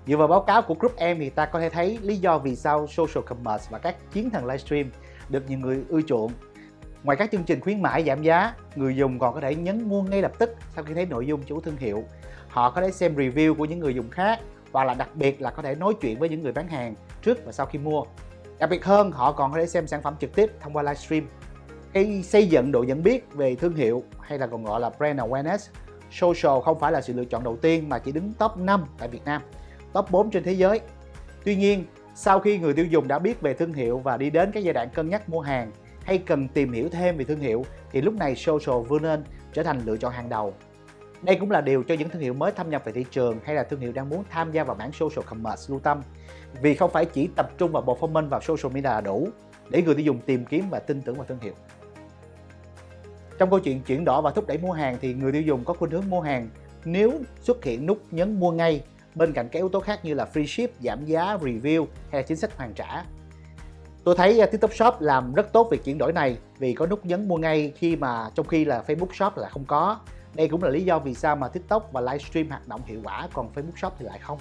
Dựa 0.07 0.17
vào 0.17 0.29
báo 0.29 0.41
cáo 0.41 0.63
của 0.63 0.75
Group 0.75 0.97
em 0.97 1.19
thì 1.19 1.31
ta 1.31 1.47
có 1.47 1.61
thể 1.61 1.69
thấy 1.69 1.99
lý 2.03 2.17
do 2.17 2.39
vì 2.39 2.57
sao 2.57 2.87
social 2.87 3.25
commerce 3.27 3.67
và 3.71 3.79
các 3.79 4.13
chiến 4.13 4.31
thần 4.31 4.47
livestream 4.47 4.87
được 5.29 5.43
nhiều 5.49 5.59
người 5.59 5.83
ưa 5.89 6.01
chuộng. 6.03 6.33
Ngoài 7.05 7.17
các 7.17 7.31
chương 7.33 7.45
trình 7.45 7.61
khuyến 7.61 7.83
mãi 7.83 8.05
giảm 8.07 8.23
giá, 8.23 8.53
người 8.77 8.97
dùng 8.97 9.19
còn 9.19 9.35
có 9.35 9.41
thể 9.41 9.55
nhấn 9.55 9.89
mua 9.89 10.03
ngay 10.03 10.23
lập 10.23 10.33
tức 10.39 10.51
sau 10.75 10.85
khi 10.85 10.95
thấy 10.95 11.07
nội 11.07 11.27
dung 11.27 11.43
chủ 11.43 11.61
thương 11.61 11.77
hiệu. 11.77 12.05
Họ 12.49 12.71
có 12.71 12.81
thể 12.81 12.91
xem 12.91 13.17
review 13.17 13.55
của 13.55 13.65
những 13.65 13.79
người 13.79 13.95
dùng 13.95 14.11
khác 14.11 14.41
và 14.73 14.85
là 14.85 14.95
đặc 14.95 15.09
biệt 15.15 15.43
là 15.43 15.51
có 15.51 15.63
thể 15.63 15.75
nói 15.75 15.95
chuyện 16.01 16.19
với 16.19 16.29
những 16.29 16.43
người 16.43 16.53
bán 16.53 16.69
hàng 16.69 16.95
trước 17.23 17.45
và 17.45 17.53
sau 17.53 17.67
khi 17.67 17.79
mua. 17.79 18.05
Đặc 18.59 18.71
biệt 18.71 18.85
hơn, 18.85 19.13
họ 19.13 19.33
còn 19.33 19.53
có 19.53 19.59
thể 19.59 19.67
xem 19.67 19.87
sản 19.87 20.03
phẩm 20.03 20.15
trực 20.21 20.35
tiếp 20.35 20.53
thông 20.61 20.73
qua 20.73 20.83
livestream. 20.83 21.27
Cái 21.93 22.23
xây 22.23 22.47
dựng 22.47 22.73
độ 22.73 22.83
nhận 22.83 23.03
biết 23.03 23.35
về 23.35 23.55
thương 23.55 23.75
hiệu 23.75 24.03
hay 24.21 24.39
là 24.39 24.47
còn 24.47 24.65
gọi 24.65 24.81
là 24.81 24.91
brand 24.91 25.21
awareness, 25.21 25.59
social 26.11 26.63
không 26.65 26.79
phải 26.81 26.93
là 26.93 27.01
sự 27.01 27.13
lựa 27.13 27.25
chọn 27.25 27.45
đầu 27.45 27.57
tiên 27.57 27.89
mà 27.89 27.99
chỉ 27.99 28.13
đứng 28.13 28.33
top 28.33 28.57
5 28.57 28.85
tại 28.99 29.09
Việt 29.09 29.25
Nam, 29.25 29.43
top 29.93 30.11
4 30.11 30.31
trên 30.31 30.43
thế 30.43 30.53
giới. 30.53 30.81
Tuy 31.45 31.57
nhiên, 31.57 31.85
sau 32.15 32.41
khi 32.41 32.59
người 32.59 32.75
tiêu 32.75 32.87
dùng 32.87 33.09
đã 33.09 33.19
biết 33.19 33.41
về 33.41 33.55
thương 33.55 33.73
hiệu 33.73 33.99
và 33.99 34.17
đi 34.17 34.31
đến 34.31 34.53
cái 34.53 34.63
giai 34.63 34.75
đoạn 34.75 34.89
cân 34.91 35.09
nhắc 35.09 35.29
mua 35.29 35.41
hàng 35.41 35.71
hay 36.05 36.19
cần 36.19 36.49
tìm 36.49 36.73
hiểu 36.73 36.89
thêm 36.89 37.17
về 37.17 37.25
thương 37.25 37.41
hiệu 37.41 37.65
thì 37.91 38.01
lúc 38.01 38.15
này 38.15 38.37
social 38.37 38.83
vươn 38.89 39.03
lên 39.03 39.25
trở 39.53 39.63
thành 39.63 39.81
lựa 39.85 39.97
chọn 39.97 40.13
hàng 40.13 40.29
đầu 40.29 40.55
đây 41.23 41.37
cũng 41.37 41.51
là 41.51 41.61
điều 41.61 41.83
cho 41.83 41.95
những 41.95 42.09
thương 42.09 42.23
hiệu 42.23 42.35
mới 42.35 42.53
thâm 42.53 42.71
nhập 42.71 42.83
về 42.85 42.93
thị 42.93 43.05
trường 43.11 43.39
hay 43.45 43.55
là 43.55 43.63
thương 43.63 43.81
hiệu 43.81 43.93
đang 43.93 44.09
muốn 44.09 44.25
tham 44.31 44.53
gia 44.53 44.65
vào 44.65 44.77
mảng 44.77 44.93
social 44.93 45.25
commerce 45.27 45.63
lưu 45.69 45.81
tâm. 45.81 46.03
Vì 46.63 46.75
không 46.75 46.91
phải 46.91 47.05
chỉ 47.05 47.29
tập 47.37 47.51
trung 47.59 47.73
vào 47.73 47.83
performance 47.83 48.29
vào 48.29 48.41
social 48.41 48.73
media 48.75 48.89
là 48.89 49.01
đủ 49.01 49.29
để 49.71 49.83
người 49.83 49.95
tiêu 49.95 50.05
dùng 50.05 50.19
tìm 50.27 50.45
kiếm 50.45 50.65
và 50.71 50.79
tin 50.79 51.03
tưởng 51.03 51.15
vào 51.15 51.25
thương 51.25 51.39
hiệu. 51.41 51.55
Trong 53.39 53.51
câu 53.51 53.61
chuyện 53.61 53.83
chuyển 53.83 54.05
đổi 54.05 54.23
và 54.23 54.31
thúc 54.31 54.47
đẩy 54.47 54.59
mua 54.59 54.73
hàng 54.73 54.97
thì 55.01 55.15
người 55.15 55.33
tiêu 55.33 55.43
dùng 55.43 55.65
có 55.65 55.75
khuynh 55.75 55.91
hướng 55.91 56.11
mua 56.11 56.21
hàng 56.21 56.49
nếu 56.85 57.13
xuất 57.41 57.65
hiện 57.65 57.87
nút 57.87 58.03
nhấn 58.11 58.41
mua 58.41 58.51
ngay 58.51 58.83
bên 59.15 59.33
cạnh 59.33 59.49
các 59.49 59.59
yếu 59.59 59.69
tố 59.69 59.81
khác 59.81 60.05
như 60.05 60.15
là 60.15 60.29
free 60.35 60.47
ship, 60.47 60.81
giảm 60.81 61.05
giá, 61.05 61.37
review 61.37 61.87
hay 62.11 62.21
là 62.21 62.23
chính 62.23 62.37
sách 62.37 62.57
hoàn 62.57 62.73
trả. 62.75 63.05
Tôi 64.05 64.17
thấy 64.17 64.41
à, 64.41 64.47
TikTok 64.47 64.75
Shop 64.75 64.95
làm 65.01 65.35
rất 65.35 65.53
tốt 65.53 65.69
việc 65.71 65.85
chuyển 65.85 65.99
đổi 65.99 66.13
này 66.13 66.39
vì 66.59 66.73
có 66.73 66.87
nút 66.87 67.07
nhấn 67.07 67.29
mua 67.29 67.37
ngay 67.37 67.73
khi 67.77 67.97
mà 67.97 68.31
trong 68.35 68.47
khi 68.47 68.65
là 68.65 68.83
Facebook 68.87 69.13
Shop 69.13 69.37
là 69.37 69.49
không 69.49 69.65
có 69.65 69.99
đây 70.39 70.49
cũng 70.49 70.63
là 70.63 70.71
lý 70.71 70.83
do 70.83 70.99
vì 70.99 71.15
sao 71.15 71.37
mà 71.37 71.49
TikTok 71.49 71.93
và 71.93 72.01
livestream 72.01 72.49
hoạt 72.49 72.69
động 72.69 72.81
hiệu 72.87 73.01
quả 73.05 73.29
còn 73.33 73.49
Facebook 73.55 73.77
Shop 73.81 73.93
thì 73.99 74.05
lại 74.05 74.19
không. 74.23 74.39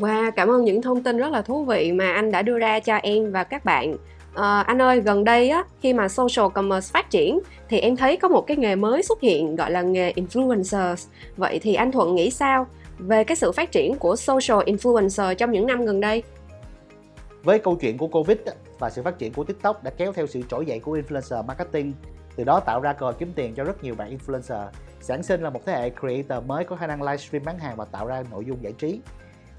Wow, 0.00 0.30
cảm 0.36 0.48
ơn 0.48 0.64
những 0.64 0.82
thông 0.82 1.02
tin 1.02 1.16
rất 1.16 1.32
là 1.32 1.42
thú 1.42 1.64
vị 1.64 1.92
mà 1.92 2.12
anh 2.12 2.30
đã 2.32 2.42
đưa 2.42 2.58
ra 2.58 2.80
cho 2.80 2.96
em 2.96 3.32
và 3.32 3.44
các 3.44 3.64
bạn. 3.64 3.96
À, 4.34 4.60
anh 4.60 4.82
ơi, 4.82 5.00
gần 5.00 5.24
đây 5.24 5.50
á, 5.50 5.64
khi 5.80 5.92
mà 5.92 6.08
social 6.08 6.46
commerce 6.54 6.90
phát 6.92 7.10
triển 7.10 7.40
thì 7.68 7.78
em 7.78 7.96
thấy 7.96 8.16
có 8.16 8.28
một 8.28 8.46
cái 8.46 8.56
nghề 8.56 8.76
mới 8.76 9.02
xuất 9.02 9.20
hiện 9.20 9.56
gọi 9.56 9.70
là 9.70 9.82
nghề 9.82 10.12
influencers. 10.12 11.06
Vậy 11.36 11.58
thì 11.58 11.74
anh 11.74 11.92
Thuận 11.92 12.14
nghĩ 12.14 12.30
sao 12.30 12.66
về 12.98 13.24
cái 13.24 13.36
sự 13.36 13.52
phát 13.52 13.72
triển 13.72 13.94
của 13.94 14.16
social 14.16 14.60
influencer 14.68 15.34
trong 15.34 15.52
những 15.52 15.66
năm 15.66 15.84
gần 15.84 16.00
đây? 16.00 16.22
Với 17.42 17.58
câu 17.58 17.76
chuyện 17.76 17.98
của 17.98 18.06
Covid 18.06 18.38
và 18.78 18.90
sự 18.90 19.02
phát 19.02 19.18
triển 19.18 19.32
của 19.32 19.44
TikTok 19.44 19.84
đã 19.84 19.90
kéo 19.96 20.12
theo 20.12 20.26
sự 20.26 20.40
trỗi 20.50 20.66
dậy 20.66 20.80
của 20.80 20.96
influencer 20.98 21.44
marketing 21.44 21.92
từ 22.38 22.44
đó 22.44 22.60
tạo 22.60 22.80
ra 22.80 22.92
cơ 22.92 23.06
hội 23.06 23.14
kiếm 23.18 23.32
tiền 23.34 23.54
cho 23.54 23.64
rất 23.64 23.84
nhiều 23.84 23.94
bạn 23.94 24.16
influencer 24.16 24.66
sản 25.00 25.22
sinh 25.22 25.40
là 25.40 25.50
một 25.50 25.60
thế 25.66 25.72
hệ 25.72 25.90
creator 26.00 26.46
mới 26.46 26.64
có 26.64 26.76
khả 26.76 26.86
năng 26.86 27.02
livestream 27.02 27.44
bán 27.44 27.58
hàng 27.58 27.76
và 27.76 27.84
tạo 27.84 28.06
ra 28.06 28.22
nội 28.30 28.44
dung 28.44 28.62
giải 28.62 28.72
trí 28.72 29.00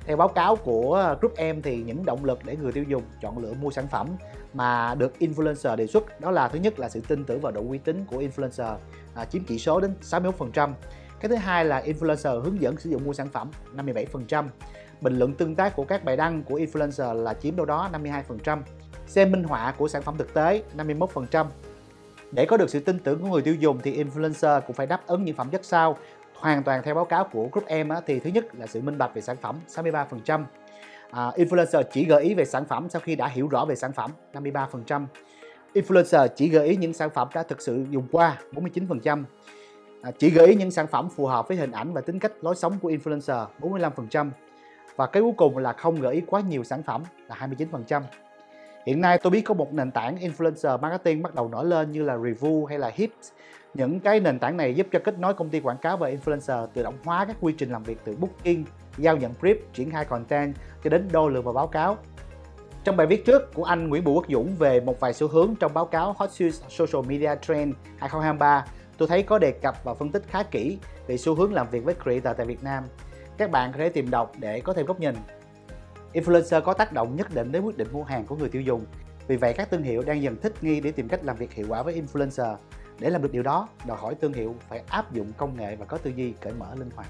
theo 0.05 0.17
báo 0.17 0.27
cáo 0.27 0.55
của 0.55 1.15
Group 1.19 1.35
em 1.35 1.61
thì 1.61 1.83
những 1.83 2.05
động 2.05 2.25
lực 2.25 2.39
để 2.45 2.55
người 2.55 2.71
tiêu 2.71 2.83
dùng 2.83 3.03
chọn 3.21 3.37
lựa 3.37 3.53
mua 3.53 3.71
sản 3.71 3.87
phẩm 3.87 4.07
mà 4.53 4.95
được 4.95 5.13
influencer 5.19 5.75
đề 5.75 5.87
xuất 5.87 6.21
đó 6.21 6.31
là 6.31 6.47
thứ 6.47 6.59
nhất 6.59 6.79
là 6.79 6.89
sự 6.89 7.01
tin 7.07 7.23
tưởng 7.23 7.41
vào 7.41 7.51
độ 7.51 7.63
uy 7.69 7.77
tín 7.77 8.05
của 8.11 8.21
influencer 8.21 8.75
à, 9.15 9.25
chiếm 9.25 9.43
chỉ 9.43 9.59
số 9.59 9.79
đến 9.79 9.93
61%. 10.01 10.73
Cái 11.19 11.29
thứ 11.29 11.35
hai 11.35 11.65
là 11.65 11.81
influencer 11.81 12.39
hướng 12.39 12.61
dẫn 12.61 12.77
sử 12.77 12.89
dụng 12.89 13.05
mua 13.05 13.13
sản 13.13 13.29
phẩm 13.29 13.51
57%. 13.75 14.45
Bình 15.01 15.19
luận 15.19 15.33
tương 15.33 15.55
tác 15.55 15.75
của 15.75 15.83
các 15.83 16.03
bài 16.03 16.17
đăng 16.17 16.43
của 16.43 16.59
influencer 16.59 17.13
là 17.13 17.33
chiếm 17.33 17.55
đâu 17.55 17.65
đó 17.65 17.89
52%. 18.43 18.61
Xem 19.07 19.31
minh 19.31 19.43
họa 19.43 19.73
của 19.77 19.87
sản 19.87 20.01
phẩm 20.01 20.15
thực 20.17 20.33
tế 20.33 20.63
51%. 20.77 21.45
Để 22.31 22.45
có 22.45 22.57
được 22.57 22.69
sự 22.69 22.79
tin 22.79 22.99
tưởng 22.99 23.21
của 23.21 23.27
người 23.27 23.41
tiêu 23.41 23.55
dùng 23.55 23.79
thì 23.83 24.03
influencer 24.03 24.61
cũng 24.61 24.75
phải 24.75 24.87
đáp 24.87 25.07
ứng 25.07 25.25
những 25.25 25.35
phẩm 25.35 25.49
chất 25.49 25.65
sau. 25.65 25.97
Hoàn 26.35 26.63
toàn 26.63 26.81
theo 26.83 26.95
báo 26.95 27.05
cáo 27.05 27.23
của 27.23 27.49
Group 27.51 27.67
em 27.67 27.89
thì 28.05 28.19
thứ 28.19 28.29
nhất 28.29 28.55
là 28.55 28.67
sự 28.67 28.81
minh 28.81 28.97
bạch 28.97 29.15
về 29.15 29.21
sản 29.21 29.35
phẩm 29.41 29.55
63%. 29.67 30.43
À, 31.11 31.31
influencer 31.35 31.83
chỉ 31.91 32.05
gợi 32.05 32.23
ý 32.23 32.33
về 32.33 32.45
sản 32.45 32.65
phẩm 32.65 32.87
sau 32.89 33.01
khi 33.05 33.15
đã 33.15 33.27
hiểu 33.27 33.47
rõ 33.47 33.65
về 33.65 33.75
sản 33.75 33.91
phẩm 33.93 34.11
53%. 34.33 35.05
Influencer 35.73 36.27
chỉ 36.35 36.49
gợi 36.49 36.67
ý 36.67 36.75
những 36.75 36.93
sản 36.93 37.09
phẩm 37.09 37.27
đã 37.33 37.43
thực 37.43 37.61
sự 37.61 37.85
dùng 37.89 38.07
qua 38.11 38.37
49%. 38.53 39.23
À, 40.01 40.11
chỉ 40.19 40.29
gợi 40.29 40.47
ý 40.47 40.55
những 40.55 40.71
sản 40.71 40.87
phẩm 40.87 41.09
phù 41.09 41.25
hợp 41.25 41.47
với 41.47 41.57
hình 41.57 41.71
ảnh 41.71 41.93
và 41.93 42.01
tính 42.01 42.19
cách 42.19 42.31
lối 42.41 42.55
sống 42.55 42.79
của 42.81 42.89
influencer 42.89 43.45
45%. 43.59 44.29
Và 44.95 45.05
cái 45.05 45.23
cuối 45.23 45.33
cùng 45.37 45.57
là 45.57 45.73
không 45.73 46.01
gợi 46.01 46.13
ý 46.15 46.21
quá 46.27 46.41
nhiều 46.41 46.63
sản 46.63 46.83
phẩm 46.83 47.03
là 47.27 47.35
29%. 47.35 48.01
Hiện 48.85 49.01
nay 49.01 49.17
tôi 49.23 49.31
biết 49.31 49.41
có 49.41 49.53
một 49.53 49.73
nền 49.73 49.91
tảng 49.91 50.17
influencer 50.17 50.79
marketing 50.79 51.21
bắt 51.21 51.35
đầu 51.35 51.47
nổi 51.47 51.65
lên 51.65 51.91
như 51.91 52.03
là 52.03 52.17
Review 52.17 52.65
hay 52.65 52.79
là 52.79 52.91
Hips. 52.95 53.31
Những 53.73 53.99
cái 53.99 54.19
nền 54.19 54.39
tảng 54.39 54.57
này 54.57 54.73
giúp 54.73 54.87
cho 54.91 54.99
kết 55.03 55.19
nối 55.19 55.33
công 55.33 55.49
ty 55.49 55.59
quảng 55.59 55.77
cáo 55.77 55.97
và 55.97 56.09
influencer 56.09 56.67
tự 56.67 56.83
động 56.83 56.97
hóa 57.03 57.25
các 57.25 57.35
quy 57.41 57.53
trình 57.57 57.71
làm 57.71 57.83
việc 57.83 57.97
từ 58.05 58.15
booking, 58.15 58.63
giao 58.97 59.17
nhận 59.17 59.33
brief, 59.41 59.55
triển 59.73 59.91
khai 59.91 60.05
content 60.05 60.55
cho 60.83 60.89
đến 60.89 61.07
đo 61.11 61.27
lường 61.27 61.43
và 61.43 61.51
báo 61.51 61.67
cáo. 61.67 61.97
Trong 62.83 62.97
bài 62.97 63.07
viết 63.07 63.25
trước 63.25 63.53
của 63.53 63.63
anh 63.63 63.89
Nguyễn 63.89 64.03
Bùi 64.03 64.13
Quốc 64.13 64.25
Dũng 64.29 64.55
về 64.59 64.79
một 64.79 64.99
vài 64.99 65.13
xu 65.13 65.27
hướng 65.27 65.55
trong 65.59 65.73
báo 65.73 65.85
cáo 65.85 66.15
Hot 66.17 66.29
Social 66.69 67.05
Media 67.07 67.35
Trend 67.41 67.73
2023, 67.97 68.65
tôi 68.97 69.07
thấy 69.07 69.23
có 69.23 69.39
đề 69.39 69.51
cập 69.51 69.83
và 69.83 69.93
phân 69.93 70.11
tích 70.11 70.23
khá 70.27 70.43
kỹ 70.43 70.77
về 71.07 71.17
xu 71.17 71.35
hướng 71.35 71.53
làm 71.53 71.67
việc 71.71 71.83
với 71.83 71.95
creator 72.03 72.37
tại 72.37 72.45
Việt 72.45 72.63
Nam. 72.63 72.83
Các 73.37 73.51
bạn 73.51 73.71
có 73.71 73.77
thể 73.77 73.89
tìm 73.89 74.09
đọc 74.09 74.31
để 74.39 74.61
có 74.61 74.73
thêm 74.73 74.85
góc 74.85 74.99
nhìn 74.99 75.15
Influencer 76.13 76.61
có 76.61 76.73
tác 76.73 76.93
động 76.93 77.15
nhất 77.15 77.33
định 77.33 77.51
đến 77.51 77.63
quyết 77.63 77.77
định 77.77 77.87
mua 77.91 78.03
hàng 78.03 78.25
của 78.25 78.35
người 78.35 78.49
tiêu 78.49 78.61
dùng. 78.61 78.85
Vì 79.27 79.37
vậy 79.37 79.53
các 79.53 79.71
thương 79.71 79.83
hiệu 79.83 80.01
đang 80.01 80.21
dần 80.21 80.35
thích 80.41 80.53
nghi 80.61 80.81
để 80.81 80.91
tìm 80.91 81.07
cách 81.07 81.19
làm 81.23 81.35
việc 81.35 81.53
hiệu 81.53 81.65
quả 81.69 81.83
với 81.83 82.01
influencer. 82.01 82.55
Để 82.99 83.09
làm 83.09 83.21
được 83.21 83.31
điều 83.31 83.43
đó, 83.43 83.67
đòi 83.87 83.97
hỏi 83.97 84.15
thương 84.21 84.33
hiệu 84.33 84.55
phải 84.69 84.81
áp 84.87 85.13
dụng 85.13 85.27
công 85.37 85.57
nghệ 85.57 85.75
và 85.75 85.85
có 85.85 85.97
tư 85.97 86.11
duy 86.15 86.33
cởi 86.41 86.53
mở 86.53 86.75
linh 86.75 86.89
hoạt. 86.95 87.07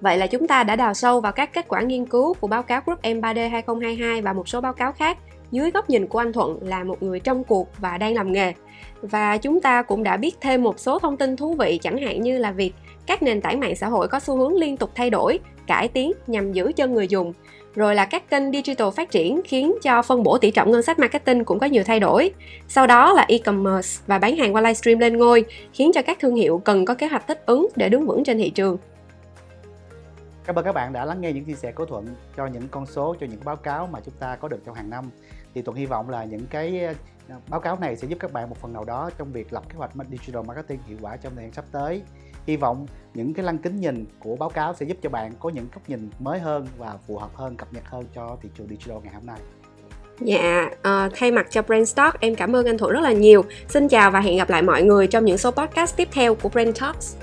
Vậy 0.00 0.18
là 0.18 0.26
chúng 0.26 0.46
ta 0.46 0.64
đã 0.64 0.76
đào 0.76 0.94
sâu 0.94 1.20
vào 1.20 1.32
các 1.32 1.52
kết 1.52 1.68
quả 1.68 1.80
nghiên 1.80 2.06
cứu 2.06 2.34
của 2.34 2.46
báo 2.46 2.62
cáo 2.62 2.80
Group 2.86 3.02
M3D 3.02 3.50
2022 3.50 4.22
và 4.22 4.32
một 4.32 4.48
số 4.48 4.60
báo 4.60 4.72
cáo 4.72 4.92
khác 4.92 5.18
dưới 5.50 5.70
góc 5.70 5.90
nhìn 5.90 6.06
của 6.06 6.18
anh 6.18 6.32
Thuận 6.32 6.58
là 6.62 6.84
một 6.84 7.02
người 7.02 7.20
trong 7.20 7.44
cuộc 7.44 7.68
và 7.78 7.98
đang 7.98 8.14
làm 8.14 8.32
nghề. 8.32 8.52
Và 9.02 9.36
chúng 9.36 9.60
ta 9.60 9.82
cũng 9.82 10.02
đã 10.02 10.16
biết 10.16 10.36
thêm 10.40 10.62
một 10.62 10.80
số 10.80 10.98
thông 10.98 11.16
tin 11.16 11.36
thú 11.36 11.54
vị 11.54 11.78
chẳng 11.82 11.98
hạn 11.98 12.22
như 12.22 12.38
là 12.38 12.52
việc 12.52 12.72
các 13.10 13.22
nền 13.22 13.40
tảng 13.40 13.60
mạng 13.60 13.76
xã 13.76 13.88
hội 13.88 14.08
có 14.08 14.20
xu 14.20 14.36
hướng 14.36 14.56
liên 14.56 14.76
tục 14.76 14.90
thay 14.94 15.10
đổi, 15.10 15.38
cải 15.66 15.88
tiến 15.88 16.12
nhằm 16.26 16.52
giữ 16.52 16.72
chân 16.76 16.94
người 16.94 17.08
dùng. 17.08 17.32
Rồi 17.74 17.94
là 17.94 18.04
các 18.04 18.30
kênh 18.30 18.52
digital 18.52 18.88
phát 18.96 19.10
triển 19.10 19.40
khiến 19.44 19.74
cho 19.82 20.02
phân 20.02 20.22
bổ 20.22 20.38
tỷ 20.38 20.50
trọng 20.50 20.70
ngân 20.70 20.82
sách 20.82 20.98
marketing 20.98 21.44
cũng 21.44 21.58
có 21.58 21.66
nhiều 21.66 21.84
thay 21.86 22.00
đổi. 22.00 22.32
Sau 22.68 22.86
đó 22.86 23.12
là 23.12 23.24
e-commerce 23.28 24.02
và 24.06 24.18
bán 24.18 24.36
hàng 24.36 24.54
qua 24.54 24.60
livestream 24.60 24.98
lên 24.98 25.16
ngôi, 25.16 25.44
khiến 25.72 25.90
cho 25.94 26.02
các 26.02 26.18
thương 26.20 26.34
hiệu 26.34 26.62
cần 26.64 26.84
có 26.84 26.94
kế 26.94 27.06
hoạch 27.06 27.26
thích 27.26 27.42
ứng 27.46 27.68
để 27.76 27.88
đứng 27.88 28.06
vững 28.06 28.24
trên 28.24 28.38
thị 28.38 28.50
trường. 28.50 28.76
Cảm 30.44 30.58
ơn 30.58 30.64
các 30.64 30.72
bạn 30.72 30.92
đã 30.92 31.04
lắng 31.04 31.20
nghe 31.20 31.32
những 31.32 31.44
chia 31.44 31.54
sẻ 31.54 31.72
của 31.72 31.84
Thuận 31.84 32.06
cho 32.36 32.46
những 32.46 32.68
con 32.70 32.86
số, 32.86 33.16
cho 33.20 33.26
những 33.26 33.40
báo 33.44 33.56
cáo 33.56 33.86
mà 33.86 34.00
chúng 34.04 34.14
ta 34.20 34.36
có 34.36 34.48
được 34.48 34.58
trong 34.66 34.74
hàng 34.74 34.90
năm. 34.90 35.10
Thì 35.54 35.62
Thuận 35.62 35.76
hy 35.76 35.86
vọng 35.86 36.10
là 36.10 36.24
những 36.24 36.46
cái 36.50 36.80
ờ, 37.28 37.36
báo 37.48 37.60
cáo 37.60 37.78
này 37.80 37.96
sẽ 37.96 38.08
giúp 38.08 38.16
các 38.20 38.32
bạn 38.32 38.50
một 38.50 38.56
phần 38.60 38.72
nào 38.72 38.84
đó 38.84 39.10
trong 39.18 39.32
việc 39.32 39.52
lập 39.52 39.62
kế 39.68 39.74
hoạch 39.76 39.90
digital 40.10 40.44
marketing 40.46 40.78
hiệu 40.86 40.98
quả 41.00 41.16
trong 41.16 41.32
thời 41.34 41.44
gian 41.44 41.52
sắp 41.52 41.64
tới 41.72 42.02
hy 42.46 42.56
vọng 42.56 42.86
những 43.14 43.34
cái 43.34 43.44
lăng 43.44 43.58
kính 43.58 43.76
nhìn 43.76 44.04
của 44.18 44.36
báo 44.36 44.48
cáo 44.48 44.74
sẽ 44.74 44.86
giúp 44.86 44.96
cho 45.02 45.10
bạn 45.10 45.32
có 45.40 45.50
những 45.50 45.66
góc 45.74 45.88
nhìn 45.88 46.10
mới 46.18 46.38
hơn 46.38 46.66
và 46.78 46.98
phù 47.06 47.18
hợp 47.18 47.30
hơn 47.34 47.56
cập 47.56 47.72
nhật 47.72 47.84
hơn 47.86 48.04
cho 48.14 48.36
thị 48.42 48.48
trường 48.58 48.68
digital 48.68 48.98
ngày 49.04 49.14
hôm 49.14 49.26
nay 49.26 49.40
Dạ, 50.20 50.70
uh, 50.72 51.12
thay 51.16 51.32
mặt 51.32 51.46
cho 51.50 51.62
Brainstock, 51.62 52.20
em 52.20 52.34
cảm 52.34 52.56
ơn 52.56 52.66
anh 52.66 52.78
Thuận 52.78 52.92
rất 52.92 53.00
là 53.00 53.12
nhiều. 53.12 53.44
Xin 53.68 53.88
chào 53.88 54.10
và 54.10 54.20
hẹn 54.20 54.36
gặp 54.36 54.50
lại 54.50 54.62
mọi 54.62 54.82
người 54.82 55.06
trong 55.06 55.24
những 55.24 55.38
số 55.38 55.50
podcast 55.50 55.96
tiếp 55.96 56.08
theo 56.12 56.34
của 56.34 56.48
Brain 56.48 56.72
Talks. 56.72 57.16